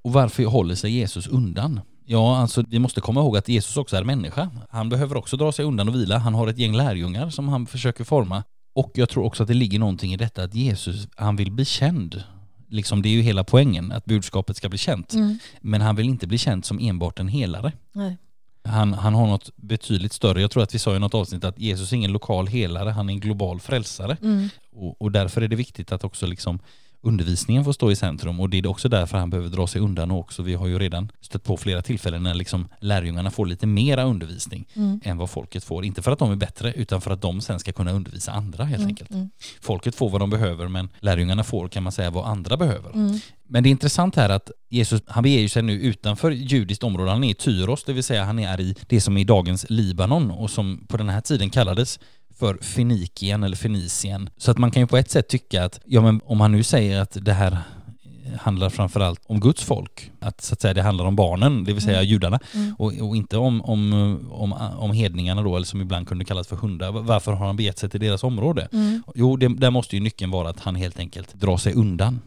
[0.02, 1.80] Och varför håller sig Jesus undan?
[2.08, 4.50] Ja, alltså vi måste komma ihåg att Jesus också är människa.
[4.70, 6.18] Han behöver också dra sig undan och vila.
[6.18, 8.42] Han har ett gäng lärjungar som han försöker forma.
[8.74, 11.64] Och jag tror också att det ligger någonting i detta att Jesus, han vill bli
[11.64, 12.22] känd.
[12.68, 15.12] Liksom det är ju hela poängen, att budskapet ska bli känt.
[15.12, 15.38] Mm.
[15.60, 17.72] Men han vill inte bli känd som enbart en helare.
[17.92, 18.16] Nej.
[18.64, 20.40] Han, han har något betydligt större.
[20.40, 23.08] Jag tror att vi sa i något avsnitt att Jesus är ingen lokal helare, han
[23.08, 24.16] är en global frälsare.
[24.22, 24.48] Mm.
[24.72, 26.58] Och, och därför är det viktigt att också liksom
[27.00, 30.10] undervisningen får stå i centrum och det är också därför han behöver dra sig undan
[30.10, 33.66] och också vi har ju redan stött på flera tillfällen när liksom lärjungarna får lite
[33.66, 35.00] mera undervisning Mm.
[35.04, 35.84] än vad folket får.
[35.84, 38.64] Inte för att de är bättre utan för att de sen ska kunna undervisa andra
[38.64, 38.88] helt Mm.
[38.88, 39.10] enkelt.
[39.10, 39.30] Mm.
[39.60, 42.90] Folket får vad de behöver men lärjungarna får kan man säga vad andra behöver.
[42.94, 43.20] Mm.
[43.48, 47.10] Men det är intressant här att Jesus, han beger sig nu utanför judiskt område.
[47.10, 50.30] Han är i Tyros, det vill säga han är i det som är dagens Libanon
[50.30, 52.00] och som på den här tiden kallades
[52.38, 54.30] för Fenikien eller Fenicien.
[54.36, 56.62] Så att man kan ju på ett sätt tycka att, ja men om han nu
[56.62, 57.58] säger att det här
[58.38, 61.82] handlar framförallt om Guds folk, att så att säga det handlar om barnen, det vill
[61.82, 62.08] säga Mm.
[62.08, 62.74] judarna, Mm.
[62.78, 63.92] och, och inte om, om,
[64.30, 66.92] om, om hedningarna då, eller som ibland kunde kallas för hundar.
[66.92, 68.68] Varför har han begett sig till deras område?
[68.72, 69.02] Mm.
[69.14, 72.20] Jo, det, där måste ju nyckeln vara att han helt enkelt drar sig undan.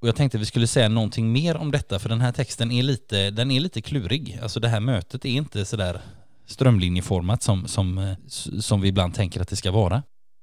[0.00, 2.82] Och jag tänkte vi skulle säga någonting mer om detta, för den här texten är
[2.82, 4.38] lite, den är lite klurig.
[4.42, 6.00] Alltså det här mötet är inte sådär
[6.52, 8.14] strömlinjeformat som, som, eh,
[8.60, 10.02] som vi ibland tänker att det ska vara.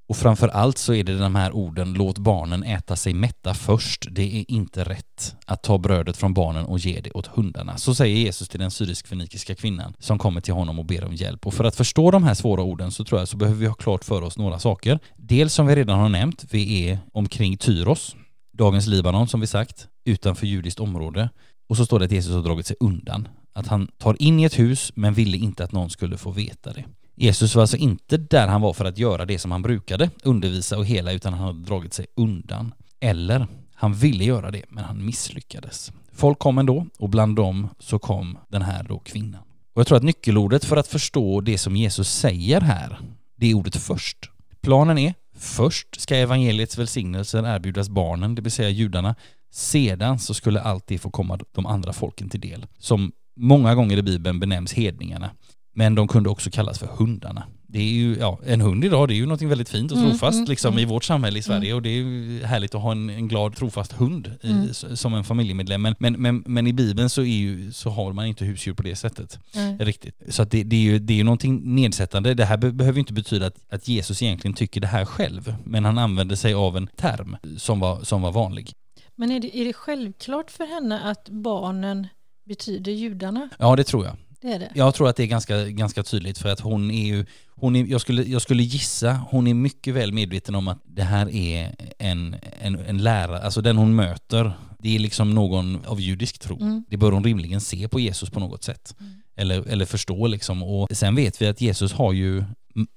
[0.10, 4.08] Och framför allt så är det de här orden, låt barnen äta sig mätta först.
[4.12, 7.78] Det är inte rätt att ta brödet från barnen och ge det åt hundarna.
[7.78, 11.48] Så säger Jesus till den syrisk-fenikiska kvinnan som kommer till honom och ber om hjälp.
[11.48, 13.74] Och för att förstå de här svåra orden så tror jag så behöver vi ha
[13.74, 15.00] klart för oss några saker.
[15.18, 18.16] Dels som vi redan har nämnt, vi är omkring Tyros,
[18.58, 21.30] dagens Libanon som vi sagt, utanför judiskt område.
[21.70, 23.28] Och så står det att Jesus har dragit sig undan.
[23.54, 26.74] Att han tar in i ett hus men ville inte att någon skulle få veta
[26.74, 26.86] det.
[27.16, 30.78] Jesus var alltså inte där han var för att göra det som han brukade, undervisa
[30.78, 32.74] och hela, utan han hade dragit sig undan.
[33.00, 35.92] Eller, han ville göra det, men han misslyckades.
[36.14, 39.42] Folk kom ändå, och bland dem så kom den här då kvinnan.
[39.74, 43.00] Och jag tror att nyckelordet för att förstå det som Jesus säger här,
[43.36, 44.30] det är ordet först.
[44.62, 49.16] Planen är, först ska evangeliets välsignelser erbjudas barnen, det vill säga judarna.
[49.52, 53.98] Sedan så skulle allt det få komma de andra folken till del, som många gånger
[53.98, 55.30] i Bibeln benämns hedningarna.
[55.76, 57.44] Men de kunde också kallas för hundarna.
[57.68, 60.10] Det är ju, ja, en hund idag, det är ju något väldigt fint och Mm,
[60.10, 60.84] trofast mm, liksom mm.
[60.84, 63.56] i vårt samhälle i Sverige och det är ju härligt att ha en, en glad
[63.56, 64.74] trofast hund i, Mm.
[64.74, 65.82] som en familjemedlem.
[65.82, 68.84] Men, men, men, men i Bibeln så, är ju, så har man inte husdjur på
[68.84, 69.40] det sättet.
[69.80, 70.16] Riktigt.
[70.30, 72.34] Så det, det är ju det är någonting nedsättande.
[72.34, 75.56] Det här be, behöver inte betyda att, att Jesus egentligen tycker det här själv.
[75.66, 78.74] Men han använder sig av en term som var, som var vanlig.
[79.16, 82.08] Men är det, är det självklart för henne att barnen
[82.50, 83.50] betyder judarna?
[83.60, 84.16] Ja, det tror jag.
[84.42, 84.72] Det är det.
[84.76, 87.86] Jag tror att det är ganska, ganska tydligt för att hon är ju, hon är,
[87.86, 91.76] jag, skulle, jag skulle gissa, hon är mycket väl medveten om att det här är
[92.00, 96.62] en, en, en lärare, alltså den hon möter, det är liksom någon av judisk tro.
[96.62, 96.84] Mm.
[96.90, 98.96] Det bör hon rimligen se på Jesus på något sätt.
[99.00, 99.14] Mm.
[99.36, 100.64] Eller, eller förstå liksom.
[100.64, 102.44] Och sen vet vi att Jesus har ju,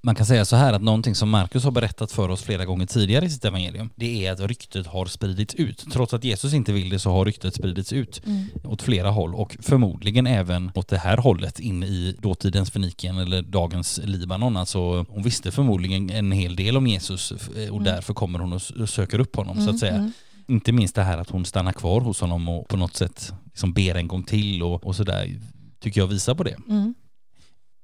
[0.03, 2.87] man kan säga så här att någonting som Markus har berättat för oss flera gånger
[2.87, 5.85] tidigare i sitt evangelium, det är att ryktet har spridits ut.
[5.93, 8.45] Trots att Jesus inte vill det så har ryktet spridits ut Mm.
[8.65, 13.43] åt flera håll och förmodligen även åt det här hållet in i dåtidens Fenikien eller
[13.43, 14.57] dagens Libanon.
[14.57, 17.37] Alltså hon visste förmodligen en hel del om Jesus eh,
[17.71, 17.85] och Mm.
[17.85, 19.95] därför kommer hon och söker upp honom så Mm, att säga.
[19.95, 20.13] mm.
[20.49, 23.73] Inte minst det här att hon stannar kvar hos honom och på något sätt liksom
[23.73, 25.41] ber en gång till och, och sådär
[25.81, 26.57] tycker jag visar på det.
[26.69, 26.95] Mm.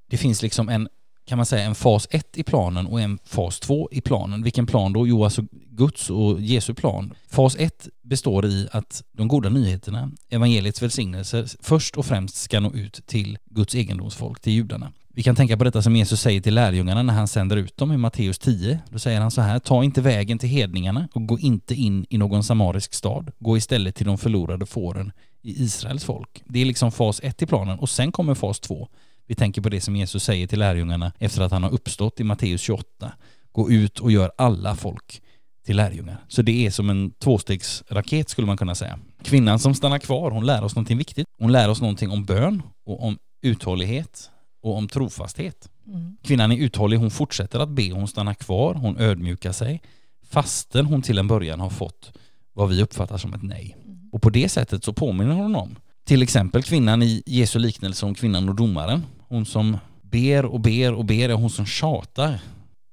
[0.09, 0.87] Det finns liksom en,
[1.29, 4.43] kan man säga, en fas 1 i planen och en fas 2 i planen.
[4.43, 5.07] Vilken plan då?
[5.07, 7.13] Jo, alltså Guds och Jesu plan.
[7.31, 12.73] Fas 1 består i att de goda nyheterna, evangeliets välsignelser, först och främst ska nå
[12.73, 14.91] ut till Guds egendomsfolk, till judarna.
[15.07, 17.91] Vi kan tänka på detta som Jesus säger till lärjungarna när han sänder ut dem
[17.91, 18.79] i Matteus 10.
[18.89, 22.17] Då säger han så här, ta inte vägen till hedningarna och gå inte in i
[22.17, 23.31] någon samarisk stad.
[23.39, 25.11] Gå istället till de förlorade fåren
[25.41, 26.43] i Israels folk.
[26.45, 28.87] Det är liksom fas 1 i planen och sen kommer fas 2.
[29.29, 32.23] Vi tänker på det som Jesus säger till lärjungarna efter att han har uppstått i
[32.23, 33.13] Matteus 28.
[33.51, 35.21] Gå ut och gör alla folk
[35.65, 36.25] till lärjungar.
[36.27, 38.99] Så det är som en tvåstegsraket skulle man kunna säga.
[39.23, 41.27] Kvinnan som stannar kvar, hon lär oss någonting viktigt.
[41.39, 44.29] Hon lär oss någonting om bön och om uthållighet
[44.63, 45.69] och om trofasthet.
[45.87, 46.17] Mm.
[46.23, 49.81] Kvinnan är uthållig, hon fortsätter att be, hon stannar kvar, hon ödmjukar sig
[50.29, 52.11] fastän hon till en början har fått
[52.53, 53.77] vad vi uppfattar som ett nej.
[53.85, 54.09] Mm.
[54.11, 55.75] Och på det sättet så påminner hon om
[56.09, 59.03] till exempel kvinnan i Jesu liknelse om kvinnan och domaren.
[59.29, 62.39] Hon som ber och ber och ber är hon som tjatar.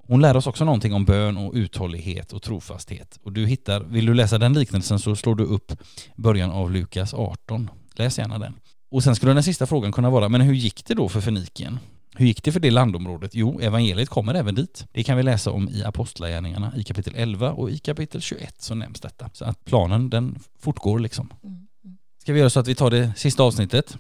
[0.09, 3.18] Hon lär oss också någonting om bön och uthållighet och trofasthet.
[3.22, 5.72] Och du hittar, vill du läsa den liknelsen så slår du upp
[6.16, 7.70] början av Lukas 18.
[7.94, 8.55] Läs gärna den.
[8.90, 11.79] Och sen skulle den sista frågan kunna vara, men hur gick det då för Fenikien?
[12.14, 13.31] Hur gick det för det landområdet?
[13.35, 14.87] Jo, evangeliet kommer även dit.
[14.92, 18.75] Det kan vi läsa om i Apostlagärningarna i kapitel 11 och i kapitel 21 så
[18.75, 19.31] nämns detta.
[19.33, 21.33] Så att planen den fortgår liksom.
[21.42, 21.96] Mm, mm.
[22.22, 23.96] Ska vi göra så att vi tar det sista avsnittet?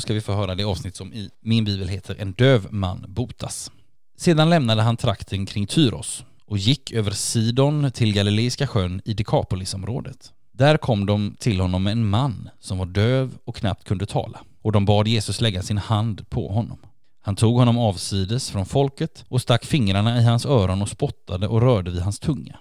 [0.00, 3.04] Då ska vi få höra det avsnitt som i min bibel heter En döv man
[3.08, 3.70] botas.
[4.16, 10.32] Sedan lämnade han trakten kring Tyros och gick över Sidon till Galileiska sjön i Dekapolisområdet.
[10.52, 14.40] Där kom de till honom med en man som var döv och knappt kunde tala
[14.62, 16.78] och de bad Jesus lägga sin hand på honom.
[17.22, 21.62] Han tog honom avsides från folket och stack fingrarna i hans öron och spottade och
[21.62, 22.58] rörde vid hans tunga.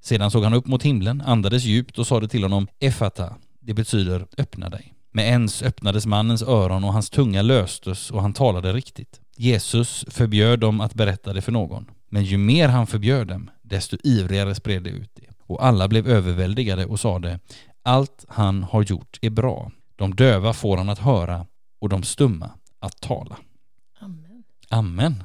[0.00, 4.26] Sedan såg han upp mot himlen, andades djupt och sade till honom Efata, det betyder
[4.38, 4.93] öppna dig.
[5.16, 9.20] Med ens öppnades mannens öron och hans tunga löstes och han talade riktigt.
[9.36, 11.90] Jesus förbjöd dem att berätta det för någon.
[12.10, 15.26] Men ju mer han förbjöd dem, desto ivrigare spred det ut det.
[15.40, 17.40] Och alla blev överväldigade och sade
[17.82, 19.70] Allt han har gjort är bra.
[19.96, 21.46] De döva får han att höra
[21.80, 23.36] och de stumma att tala.
[24.00, 24.44] Amen.
[24.68, 25.24] Amen.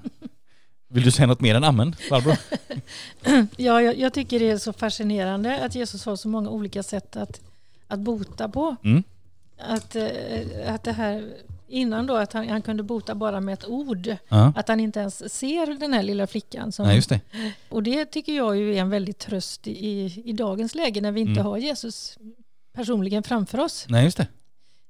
[0.89, 2.31] Vill du säga något mer än amen, Barbro?
[3.57, 7.15] ja, jag, jag, tycker det är så fascinerande att Jesus har så många olika sätt
[7.15, 7.41] att,
[7.87, 8.75] att bota på.
[8.83, 9.03] Mm.
[9.59, 11.33] Att, eh, att det här
[11.67, 14.15] innan då att han, han, kunde bota bara med ett ord.
[14.27, 14.53] Ja.
[14.55, 16.71] Att han inte ens ser den här lilla flickan.
[16.71, 17.21] Som, just det.
[17.69, 21.21] Och det tycker jag ju är en väldigt tröst i, i dagens läge när vi
[21.21, 21.45] inte mm.
[21.45, 22.17] har Jesus
[22.73, 23.85] personligen framför oss.
[23.89, 24.27] Nej, just det.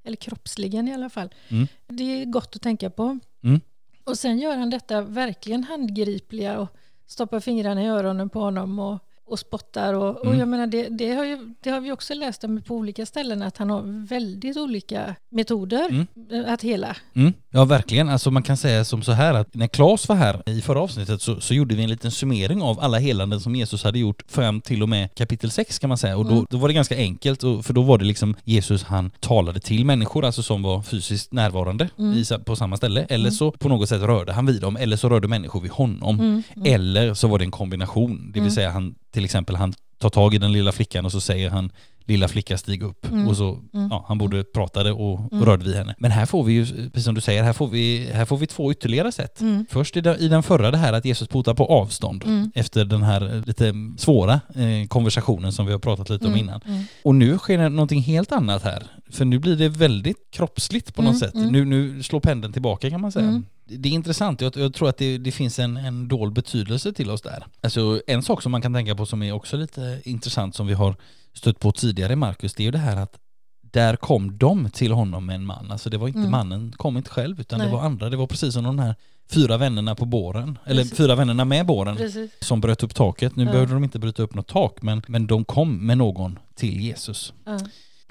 [0.03, 1.33] Eller kroppsligen i alla fall.
[1.49, 1.67] Mm.
[1.87, 3.19] Det är gott att tänka på.
[3.43, 3.61] Mm.
[4.03, 6.77] Och sen gör han detta verkligen handgripliga och
[7.07, 8.99] stoppar fingrarna i öronen på honom och
[9.29, 9.93] och spottar.
[9.93, 10.39] Och, och mm.
[10.39, 13.41] jag menar, det, det, har ju, det har vi också läst om på olika ställen,
[13.41, 16.53] att han har väldigt olika metoder mm.
[16.53, 16.95] att hela.
[17.13, 17.33] Mm.
[17.49, 18.09] Ja, verkligen.
[18.09, 21.21] Alltså man kan säga som så här att när Claes var här i förra avsnittet
[21.21, 24.61] så, så gjorde vi en liten summering av alla helanden som Jesus hade gjort fram
[24.61, 26.17] till och med kapitel 6 kan man säga.
[26.17, 26.45] Och då, mm.
[26.49, 29.85] då var det ganska enkelt, och, för då var det liksom Jesus han talade till
[29.85, 32.17] människor, alltså som var fysiskt närvarande mm.
[32.17, 33.31] i, på samma ställe, eller mm.
[33.31, 36.43] så på något sätt rörde han vid dem, eller så rörde människor vid honom.
[36.65, 40.33] Eller så var det en kombination, det vill säga han till exempel han tar tag
[40.33, 41.71] i den lilla flickan och så säger han
[42.09, 43.27] lilla flicka stig upp mm.
[43.27, 43.87] och så, mm.
[43.89, 45.45] ja, han borde pratade och, mm.
[45.45, 45.95] rörde vid henne.
[45.97, 48.47] Men här får vi ju, precis som du säger, här får vi, här får vi
[48.47, 49.41] två ytterligare sätt.
[49.41, 49.65] Mm.
[49.69, 52.51] Först i den, i den förra det här att Jesus botar på avstånd mm.
[52.55, 56.45] efter den här lite svåra eh, konversationen som vi har pratat lite om mm.
[56.45, 56.85] innan.
[57.03, 58.83] Och nu sker någonting helt annat här.
[59.11, 61.33] För nu blir det väldigt kroppsligt på något sätt.
[61.33, 64.41] Nu, nu slår pendeln tillbaka kan man säga det är intressant.
[64.41, 67.45] Jag, jag tror att det, det, finns en, en dold betydelse till oss där.
[67.61, 70.73] Alltså en sak som man kan tänka på som är också lite intressant som vi
[70.73, 70.95] har
[71.33, 73.19] stött på tidigare Marcus, det är ju det här att
[73.61, 75.71] där kom de till honom med en man.
[75.71, 76.31] Alltså det var inte mm.
[76.31, 77.67] mannen, kom inte själv utan Nej.
[77.67, 78.09] det var andra.
[78.09, 78.95] Det var precis som de här
[79.31, 80.97] fyra vännerna på båren, eller precis.
[80.97, 82.31] fyra vännerna med båren precis.
[82.39, 83.35] som bröt upp taket.
[83.35, 83.51] Nu ja.
[83.51, 87.33] behövde de inte bryta upp något tak men, men de kom med någon till Jesus.
[87.45, 87.59] Ja.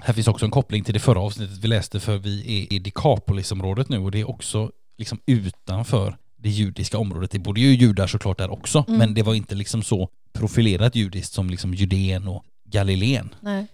[0.01, 2.79] Här finns också en koppling till det förra avsnittet vi läste för vi är i
[2.79, 7.31] Dekapolisområdet nu och det är också liksom utanför det judiska området.
[7.31, 8.99] Det bodde ju judar såklart där också, mm.
[8.99, 13.29] men det var inte liksom så profilerat judiskt som liksom Judeen och Galileen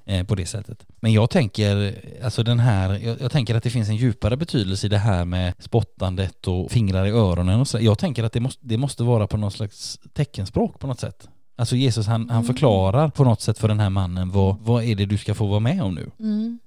[0.05, 0.85] eh, på det sättet.
[0.99, 4.88] Men jag tänker, alltså den här, jag, jag, tänker att det finns en djupare betydelse
[4.88, 7.79] i det här med spottandet och fingrar i öronen och så.
[7.81, 11.29] Jag tänker att det måste, det måste vara på något slags teckenspråk på något sätt.
[11.57, 12.47] Alltså Jesus han, han mm.
[12.47, 15.45] förklarar på något sätt för den här mannen vad, vad är det du ska få
[15.45, 16.11] vara med om nu?
[16.19, 16.59] Mm.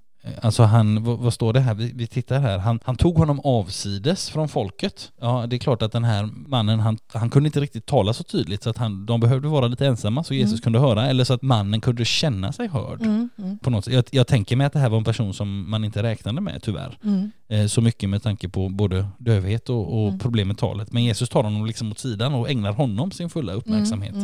[0.43, 1.75] Alltså han, vad, står det här?
[1.75, 2.59] Vi, vi, tittar här.
[2.59, 5.13] Han, han tog honom avsides från folket.
[5.21, 8.25] Ja, det är klart att den här mannen, han, han kunde inte riktigt tala så
[8.25, 10.63] tydligt så att han, de behövde vara lite ensamma så Jesus mm.
[10.63, 11.07] kunde höra.
[11.07, 13.01] Eller så att mannen kunde känna sig hörd.
[13.01, 13.59] Mm, mm.
[13.59, 13.95] På något sätt.
[13.95, 16.63] Jag, jag, tänker mig att det här var en person som man inte räknade med
[16.63, 16.99] tyvärr.
[17.05, 17.31] Mm.
[17.49, 20.19] Eh, så mycket med tanke på både dövhet och, och mm.
[20.19, 20.93] problem med talet.
[20.93, 24.15] Men Jesus tar honom liksom åt sidan och ägnar honom sin fulla uppmärksamhet.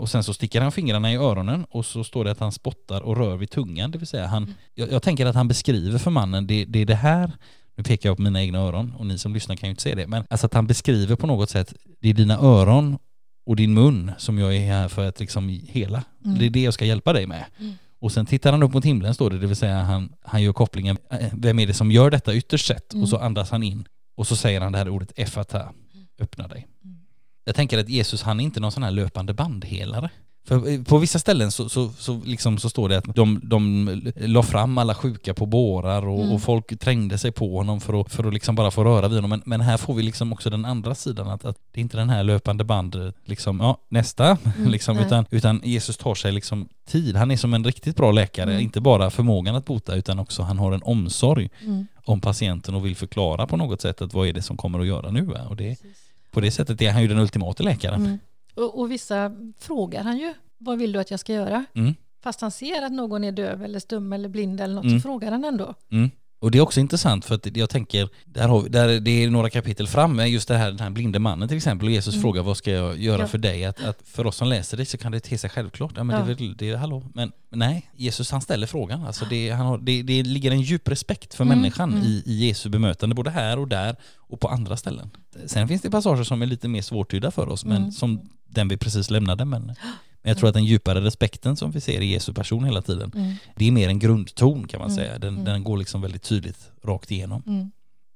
[0.00, 3.00] Och sen så sticker han fingrarna i öronen och så står det att han spottar
[3.00, 3.90] och rör vid tungan.
[3.90, 6.86] Det vill säga han, jag, jag tänker att han beskriver för mannen, det, det är
[6.86, 7.32] det här
[7.76, 9.94] nu pekar jag på mina egna öron och ni som lyssnar kan ju inte se
[9.94, 12.98] det, men alltså att han beskriver på något sätt, det är dina öron
[13.46, 16.04] och din mun som jag är här för att liksom hela.
[16.24, 16.38] Mm.
[16.38, 17.44] Det är det jag ska hjälpa dig med.
[17.58, 17.74] Mm.
[18.00, 20.52] Och sen tittar han upp mot himlen står det, det vill säga han, han gör
[20.52, 22.92] kopplingen, eh, vem är det som gör detta ytterst sett?
[22.92, 23.02] Mm.
[23.02, 23.84] Och så andas han in
[24.16, 25.72] och så säger han det här ordet effata,
[26.20, 26.66] öppna dig.
[26.84, 26.96] Mm.
[27.44, 30.10] Jag tänker att Jesus han är inte någon sån här löpande bandhelare.
[30.44, 34.00] För eh, på vissa ställen så, så, så, liksom så står det att de, de
[34.16, 36.32] la fram alla sjuka på bårar och, Mm.
[36.32, 39.16] och folk trängde sig på honom för att, för att liksom bara få röra vid
[39.16, 39.30] honom.
[39.30, 41.96] Men, men här får vi liksom också den andra sidan att, att det är inte
[41.96, 45.06] den här löpande band, liksom, ja nästa, Mm, liksom, nej.
[45.06, 47.16] utan, utan Jesus tar sig liksom tid.
[47.16, 48.62] Han är som en riktigt bra läkare, Mm.
[48.62, 51.86] inte bara förmågan att bota utan också han har en omsorg Mm.
[52.04, 54.86] om patienten och vill förklara på något sätt att vad är det som kommer att
[54.86, 55.30] göra nu.
[55.48, 55.98] Och det, Precis.
[56.30, 58.18] på det sättet är han ju den ultimata läkaren.
[58.54, 61.64] Och, och vissa frågar han ju, vad vill du att jag ska göra?
[61.74, 61.94] Mm.
[62.22, 64.98] Fast han ser att någon är döv eller stum eller blind eller något Mm.
[65.00, 65.74] så frågar han ändå.
[65.92, 66.10] Mm.
[66.42, 69.30] Och det är också intressant för att jag tänker, där, har vi, där det är
[69.30, 72.22] några kapitel fram just det här, den här blinde mannen till exempel och Jesus Mm.
[72.22, 73.26] frågar vad ska jag göra Ja.
[73.26, 73.64] för dig?
[73.64, 75.92] Att, att för oss som läser det så kan det te sig självklart.
[75.96, 76.24] Ja men Ja.
[76.24, 77.02] det är väl, det är, hallå.
[77.14, 79.04] Men nej, Jesus han ställer frågan.
[79.06, 82.04] Alltså det, han har, det, det ligger en djup respekt för Mm, människan mm.
[82.04, 85.10] I, i Jesu bemötande både här och där och på andra ställen.
[85.46, 87.92] Sen finns det passager som är lite mer svårtydda för oss men Mm.
[87.92, 89.44] som den vi precis lämnade.
[89.44, 89.62] Men,
[90.22, 93.12] men jag tror att den djupare respekten som vi ser i Jesu person hela tiden
[93.14, 93.34] Mm.
[93.56, 95.18] det är mer en grundton kan man Mm, säga.
[95.18, 95.44] Den, mm.
[95.44, 97.42] den går liksom väldigt tydligt rakt igenom.
[97.46, 97.70] Mm.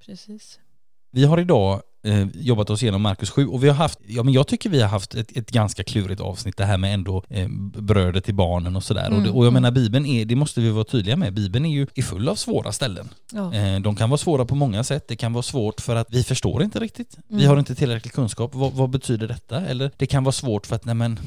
[0.06, 0.58] Precis.
[1.12, 4.34] Vi har idag eh, jobbat oss igenom Markus 7 och vi har haft, ja men
[4.34, 7.48] jag tycker vi har haft ett, ett ganska klurigt avsnitt det här med ändå eh,
[7.78, 9.04] bröder till barnen och sådär.
[9.04, 9.62] Och, det, Mm, och jag mm.
[9.62, 12.34] menar Bibeln är, det måste vi vara tydliga med, Bibeln är ju är full av
[12.34, 13.08] svåra ställen.
[13.32, 13.54] Ja.
[13.54, 16.22] Eh, de kan vara svåra på många sätt, det kan vara svårt för att vi
[16.22, 17.16] förstår inte riktigt.
[17.28, 17.48] Vi Mm.
[17.48, 19.60] har inte tillräcklig kunskap, vad, vad betyder detta?
[19.66, 21.18] Eller det kan vara svårt för att, nej men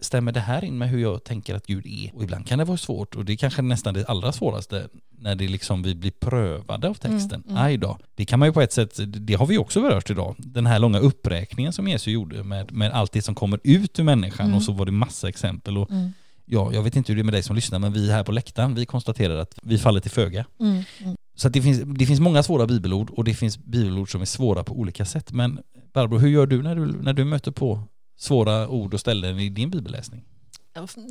[0.00, 2.14] Stämmer det här in med hur jag tänker att Gud är?
[2.14, 5.34] Och ibland kan det vara svårt och det är kanske nästan det allra svåraste när
[5.34, 7.42] det liksom vi blir prövade av texten.
[7.46, 7.62] Mm, mm.
[7.62, 7.98] Aj då.
[8.14, 10.34] Det kan man ju på ett sätt, det har vi också berört idag.
[10.38, 14.04] Den här långa uppräkningen som Jesus gjorde med, med allt det som kommer ut ur
[14.04, 14.56] människan Mm.
[14.56, 15.78] och så var det massa exempel.
[15.78, 16.12] Och Mm.
[16.44, 18.32] ja, jag vet inte hur det är med dig som lyssnar men vi här på
[18.32, 20.44] läktaren, vi konstaterar att vi faller till föga.
[20.60, 20.82] Mm.
[21.02, 21.16] Mm.
[21.34, 24.64] Så det, finns, det finns många svåra bibelord och det finns bibelord som är svåra
[24.64, 25.32] på olika sätt.
[25.32, 25.58] Men
[25.92, 27.80] Barbro, hur gör du när du, när du möter på
[28.16, 30.24] svåra ord och ställen i din bibelläsning?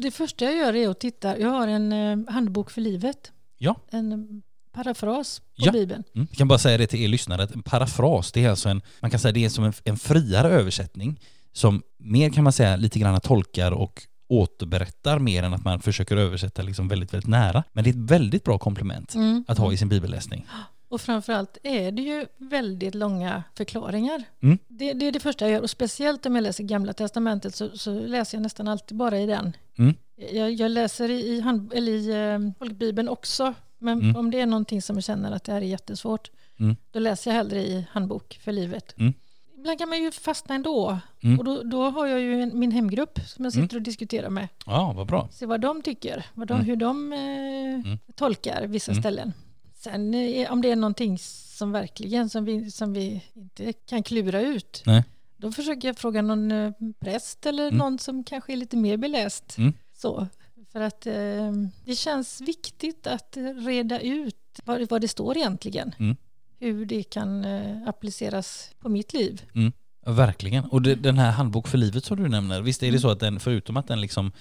[0.02, 3.32] Det första jag gör är att titta, jag har en eh, handbok för livet.
[3.58, 3.76] Ja.
[3.90, 4.18] En eh,
[4.74, 5.72] parafras på Ja.
[5.72, 6.04] Bibeln.
[6.16, 6.28] Mm.
[6.32, 8.82] Jag kan bara säga det till er lyssnare, att en parafras, det är alltså en,
[9.00, 11.20] man kan säga det är som en, en friare översättning
[11.54, 16.18] som mer kan man säga lite grann tolkar och återberättar mer än att man försöker
[16.18, 17.64] översätta liksom väldigt, väldigt nära.
[17.74, 19.46] Men det är ett väldigt bra komplement Mm.
[19.48, 20.46] att ha i sin bibelläsning.
[20.90, 24.24] Och framförallt är det ju väldigt långa förklaringar.
[24.42, 24.58] Mm.
[24.68, 27.78] Det, det är det första jag gör och speciellt om jag läser Gamla Testamentet så,
[27.78, 29.58] så läser jag nästan alltid bara i den.
[29.78, 29.94] Mm.
[30.32, 34.16] Jag, jag läser i, i, hand, eller i eh, folkbibeln också men Mm.
[34.16, 36.76] om det är någonting som jag känner att det här är jättesvårt Mm.
[36.92, 38.96] då läser jag hellre i handbok för livet.
[38.98, 39.14] Mm.
[39.58, 41.40] Ibland kan man ju fastna ändå Mm.
[41.40, 44.48] och då, då har jag ju en, min hemgrupp som jag sitter och diskuterar med.
[44.66, 45.30] Ja, vad bra.
[45.32, 49.34] Se vad de tycker, vad de, hur de eh, tolkar vissa ställen.
[49.86, 51.18] Sen eh, om det är någonting
[51.58, 54.84] som verkligen som vi, som vi inte kan klura ut.
[54.86, 55.04] Nej.
[55.38, 57.78] Då försöker jag fråga någon eh, präst eller Mm.
[57.78, 59.58] någon som kanske är lite mer beläst.
[59.58, 59.74] Mm.
[59.94, 60.28] Så,
[60.72, 61.52] för att eh,
[61.86, 65.96] det känns viktigt att reda ut vad, vad det står egentligen.
[66.00, 66.16] Mm.
[66.60, 69.42] Hur det kan eh, appliceras på mitt liv.
[70.06, 70.66] Ja, verkligen.
[70.66, 73.20] Och det, den här handbok för livet som du nämner, visst är det så att
[73.20, 74.32] den, förutom att den liksom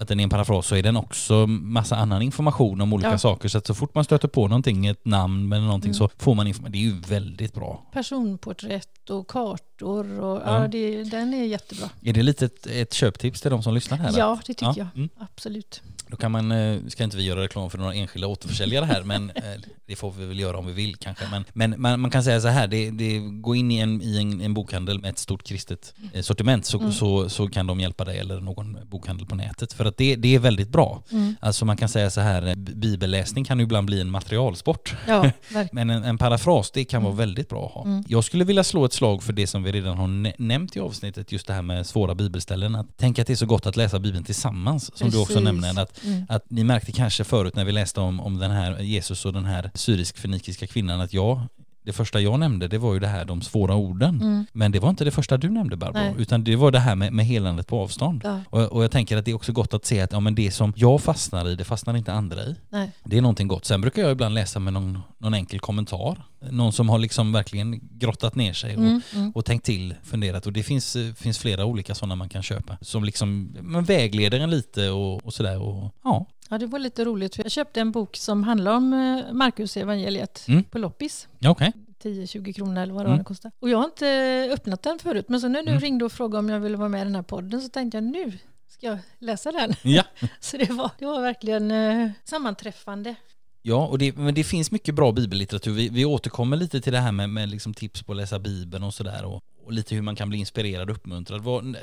[0.00, 3.18] att den är en parafras så är den också massa annan information om olika Ja.
[3.18, 3.48] saker.
[3.48, 5.94] Så att så fort man stöter på någonting, ett namn eller någonting Mm.
[5.94, 6.72] så får man information.
[6.72, 7.82] Det är ju väldigt bra.
[7.92, 10.42] Personporträtt och kartor och Ja.
[10.62, 11.90] ja, det, den är jättebra.
[12.02, 14.18] Är det lite ett, ett köptips till de som lyssnar här?
[14.18, 14.86] Ja, det tycker Ja, jag.
[14.96, 15.08] mm.
[15.18, 15.82] Absolut.
[16.08, 19.30] Då kan man, eh, ska inte vi göra reklam för några enskilda återförsäljare här, men
[19.30, 19.42] eh,
[19.86, 21.24] det får vi väl göra om vi vill kanske.
[21.30, 24.18] Men, men man, man kan säga så här, det, det, gå in i, en, i
[24.18, 26.92] en, en bokhandel med ett stort kristet eh, sortiment så, Mm.
[26.92, 29.72] så, så kan de hjälpa dig eller någon bokhandel på nätet.
[29.72, 31.02] För att det, det är väldigt bra.
[31.12, 31.36] Mm.
[31.40, 34.94] Alltså man kan säga så här, bibelläsning kan ju ibland bli en materialsport.
[35.08, 35.30] Ja.
[35.72, 37.84] Men en, en parafras, det kan vara väldigt bra att ha.
[37.84, 38.04] Mm.
[38.08, 40.80] Jag skulle vilja slå ett slag för det som vi redan har nä- nämnt i
[40.80, 42.74] avsnittet, just det här med svåra bibelställen.
[42.74, 45.44] Att tänka att det är så gott att läsa Bibeln tillsammans, som du också Precis.
[45.44, 45.82] nämner.
[45.82, 46.26] Att, Mm.
[46.28, 49.44] att ni märkte kanske förut när vi läste om, om den här Jesus och den
[49.44, 51.46] här syrisk-fenikiska kvinnan att ja,
[51.86, 54.20] Det första jag nämnde det var ju det här de svåra orden.
[54.20, 54.46] Mm.
[54.52, 56.14] Men det var inte det första du nämnde Barbro, Nej.
[56.18, 58.20] utan det var det här med, med helandet på avstånd.
[58.24, 58.40] Ja.
[58.50, 60.50] Och, och jag tänker att det är också gott att se att ja, men det
[60.50, 62.56] som jag fastnar i, det fastnar inte andra i.
[62.68, 62.90] Nej.
[63.04, 63.64] Det är någonting gott.
[63.64, 66.22] Sen brukar jag ibland läsa med någon, någon enkel kommentar.
[66.50, 69.00] Någon som har liksom verkligen grottat ner sig och, Mm.
[69.14, 69.32] Mm.
[69.34, 70.46] och tänkt till, funderat.
[70.46, 72.76] Och det finns, finns flera olika sådana man kan köpa.
[72.80, 75.62] Som liksom men vägleder en lite och, och sådär.
[75.62, 76.26] Och, ja.
[76.50, 77.36] Ja, det var lite roligt.
[77.36, 80.64] för Jag köpte en bok som handlar om eh, Markus evangeliet Mm.
[80.64, 81.28] på loppis.
[81.46, 81.72] Okej.
[82.02, 83.18] 10-20 kronor eller vad det Mm.
[83.18, 83.54] var kostade.
[83.60, 84.08] Och jag har inte
[84.52, 85.80] öppnat den förut, men så när du Mm.
[85.80, 88.04] ringde och frågade om jag ville vara med i den här podden så tänkte jag
[88.04, 88.32] nu
[88.68, 89.74] ska jag läsa den.
[89.82, 90.02] Ja.
[90.40, 93.14] Så det var, det var verkligen eh, sammanträffande.
[93.62, 95.72] Ja, och det, men det finns mycket bra bibellitteratur.
[95.72, 98.84] Vi, vi återkommer lite till det här med, med liksom tips på att läsa Bibeln
[98.84, 101.40] och sådär och, och lite hur man kan bli inspirerad och uppmuntrad.
[101.42, 101.76] Vad,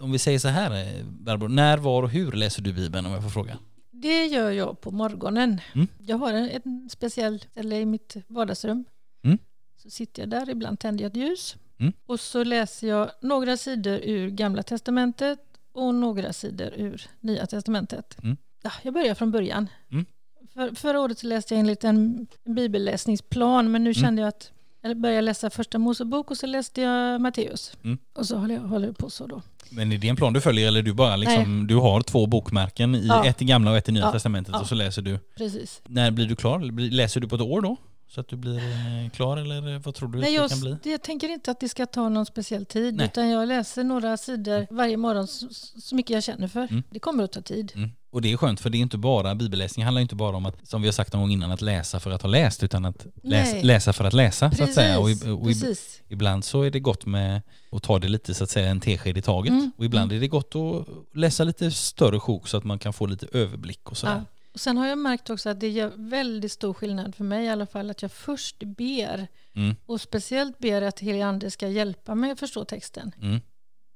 [0.00, 3.12] om vi säger så här, eh, Barbro, när, var och hur läser du Bibeln om
[3.12, 3.58] jag får fråga?
[4.02, 5.60] Det gör jag på morgonen.
[5.74, 5.88] Mm.
[5.98, 8.84] Jag har en, en speciell ställe i mitt vardagsrum.
[9.24, 9.38] Mm.
[9.76, 11.56] Så sitter jag där, ibland tänder jag ett ljus.
[11.78, 11.92] Mm.
[12.06, 15.38] Och så läser jag några sidor ur Gamla Testamentet
[15.72, 18.16] och några sidor ur Nya Testamentet.
[18.22, 18.36] Mm.
[18.62, 19.68] Ja, jag börjar från början.
[19.92, 20.04] Mm.
[20.54, 23.94] För, förra året läste jag enligt en, en bibelläsningsplan men nu Mm.
[23.94, 24.52] kände jag att
[24.88, 27.72] jag började läsa första Mosebok och så läste jag Matteus.
[27.84, 27.98] Mm.
[28.14, 29.42] Och så håller jag håller på så då.
[29.70, 32.94] Men är det en plan du följer eller du bara liksom, du har två bokmärken
[32.94, 33.26] i Ja.
[33.26, 34.12] ett i gamla och ett i nya Ja.
[34.12, 34.60] testamentet Ja.
[34.60, 35.18] och så läser du.
[35.36, 35.82] Precis.
[35.86, 36.90] När blir du klar?
[36.90, 37.76] Läser du på ett år då?
[38.08, 40.76] Så att du blir eh, klar eller vad tror du Nej, det kan bli?
[40.92, 43.06] jag tänker inte att det ska ta någon speciell tid Nej.
[43.06, 45.48] utan jag läser några sidor varje morgon så,
[45.80, 46.60] så mycket jag känner för.
[46.70, 46.82] Mm.
[46.90, 47.72] Det kommer att ta tid.
[47.74, 47.90] Mm.
[48.16, 50.68] Och det är skönt för det är inte bara, bibelläsning handlar inte bara om att,
[50.68, 53.06] som vi har sagt någon gång innan, att läsa för att ha läst utan att
[53.22, 53.62] läs, Nej.
[53.62, 54.98] läsa för att läsa så att Precis, säga.
[54.98, 56.02] Och, och precis.
[56.08, 57.42] ibland så är det gott med
[57.72, 59.50] att ta det lite så att säga en tesked i taget.
[59.50, 60.86] Mm, Och ibland är det gott att
[61.16, 64.14] läsa lite större sjok så att man kan få lite överblick och sådär.
[64.14, 64.24] Ja.
[64.54, 67.48] Och sen har jag märkt också att det gör väldigt stor skillnad för mig i
[67.48, 72.14] alla fall att jag först ber Mm, och speciellt ber att helig ande ska hjälpa
[72.14, 73.12] mig att förstå texten.
[73.22, 73.40] mm.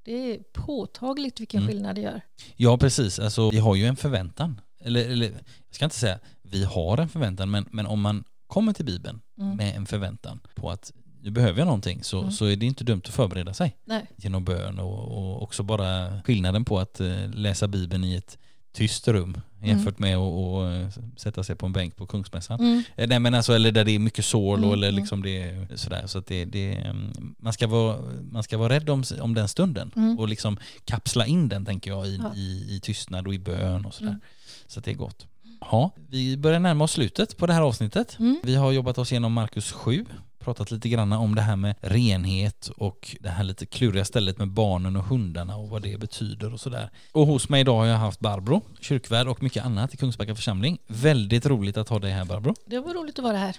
[0.03, 1.69] Det är påtagligt vilken Mm.
[1.73, 2.21] skillnad det gör.
[2.57, 4.61] Ja precis, alltså vi har ju en förväntan.
[4.81, 8.73] Eller, eller jag ska inte säga vi har en förväntan men, men om man kommer
[8.73, 9.57] till Bibeln Mm.
[9.57, 10.93] med en förväntan på att
[11.23, 12.31] nu behöver jag någonting så, Mm.
[12.33, 16.23] så är det inte dumt att förbereda sig Nej, genom bön och, och också bara
[16.23, 18.39] skillnaden på att eh, läsa Bibeln i ett
[18.73, 22.61] tyst rum jämfört med att att, eh, sätta sig på en bänk på Kungsmässan.
[22.61, 22.83] mm.
[22.97, 25.01] Eh, Nej men alltså, eller där det är mycket sorl Mm, och eller mm.
[25.01, 26.07] liksom det är sådär.
[26.07, 27.99] Så att det, det, mm, man, ska vara,
[28.31, 30.19] man ska vara rädd om, om den stunden Mm.
[30.19, 32.33] och liksom kapsla in den tänker jag i, Ja.
[32.37, 34.09] i, i tystnad och i bön och sådär.
[34.11, 34.21] Mm.
[34.67, 35.27] Så att det är gott.
[35.61, 38.17] Ja, vi börjar närma oss slutet på det här avsnittet.
[38.19, 38.41] Mm.
[38.43, 40.07] Vi har jobbat oss igenom Markus 7,
[40.41, 44.49] pratat lite grann om det här med renhet och det här lite kluriga stället med
[44.49, 46.91] barnen och hundarna och vad det betyder och sådär.
[47.13, 50.79] Och hos mig idag har jag haft Barbro, kyrkvärd och mycket annat i Kungsbacka församling.
[50.87, 52.55] Väldigt roligt att ha dig här Barbro.
[52.67, 53.57] det var roligt att vara här.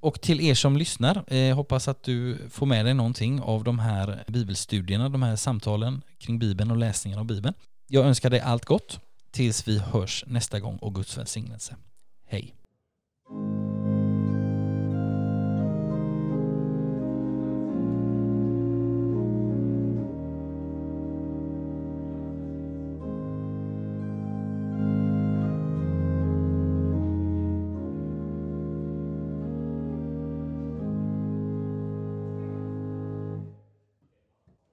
[0.00, 3.78] Och till er som lyssnar, eh, hoppas att du får med dig någonting av de
[3.78, 7.54] här bibelstudierna, de här samtalen kring Bibeln och läsningen av Bibeln.
[7.88, 11.76] Jag önskar dig allt gott tills vi hörs nästa gång och Guds välsignelse.
[12.28, 12.55] Hej!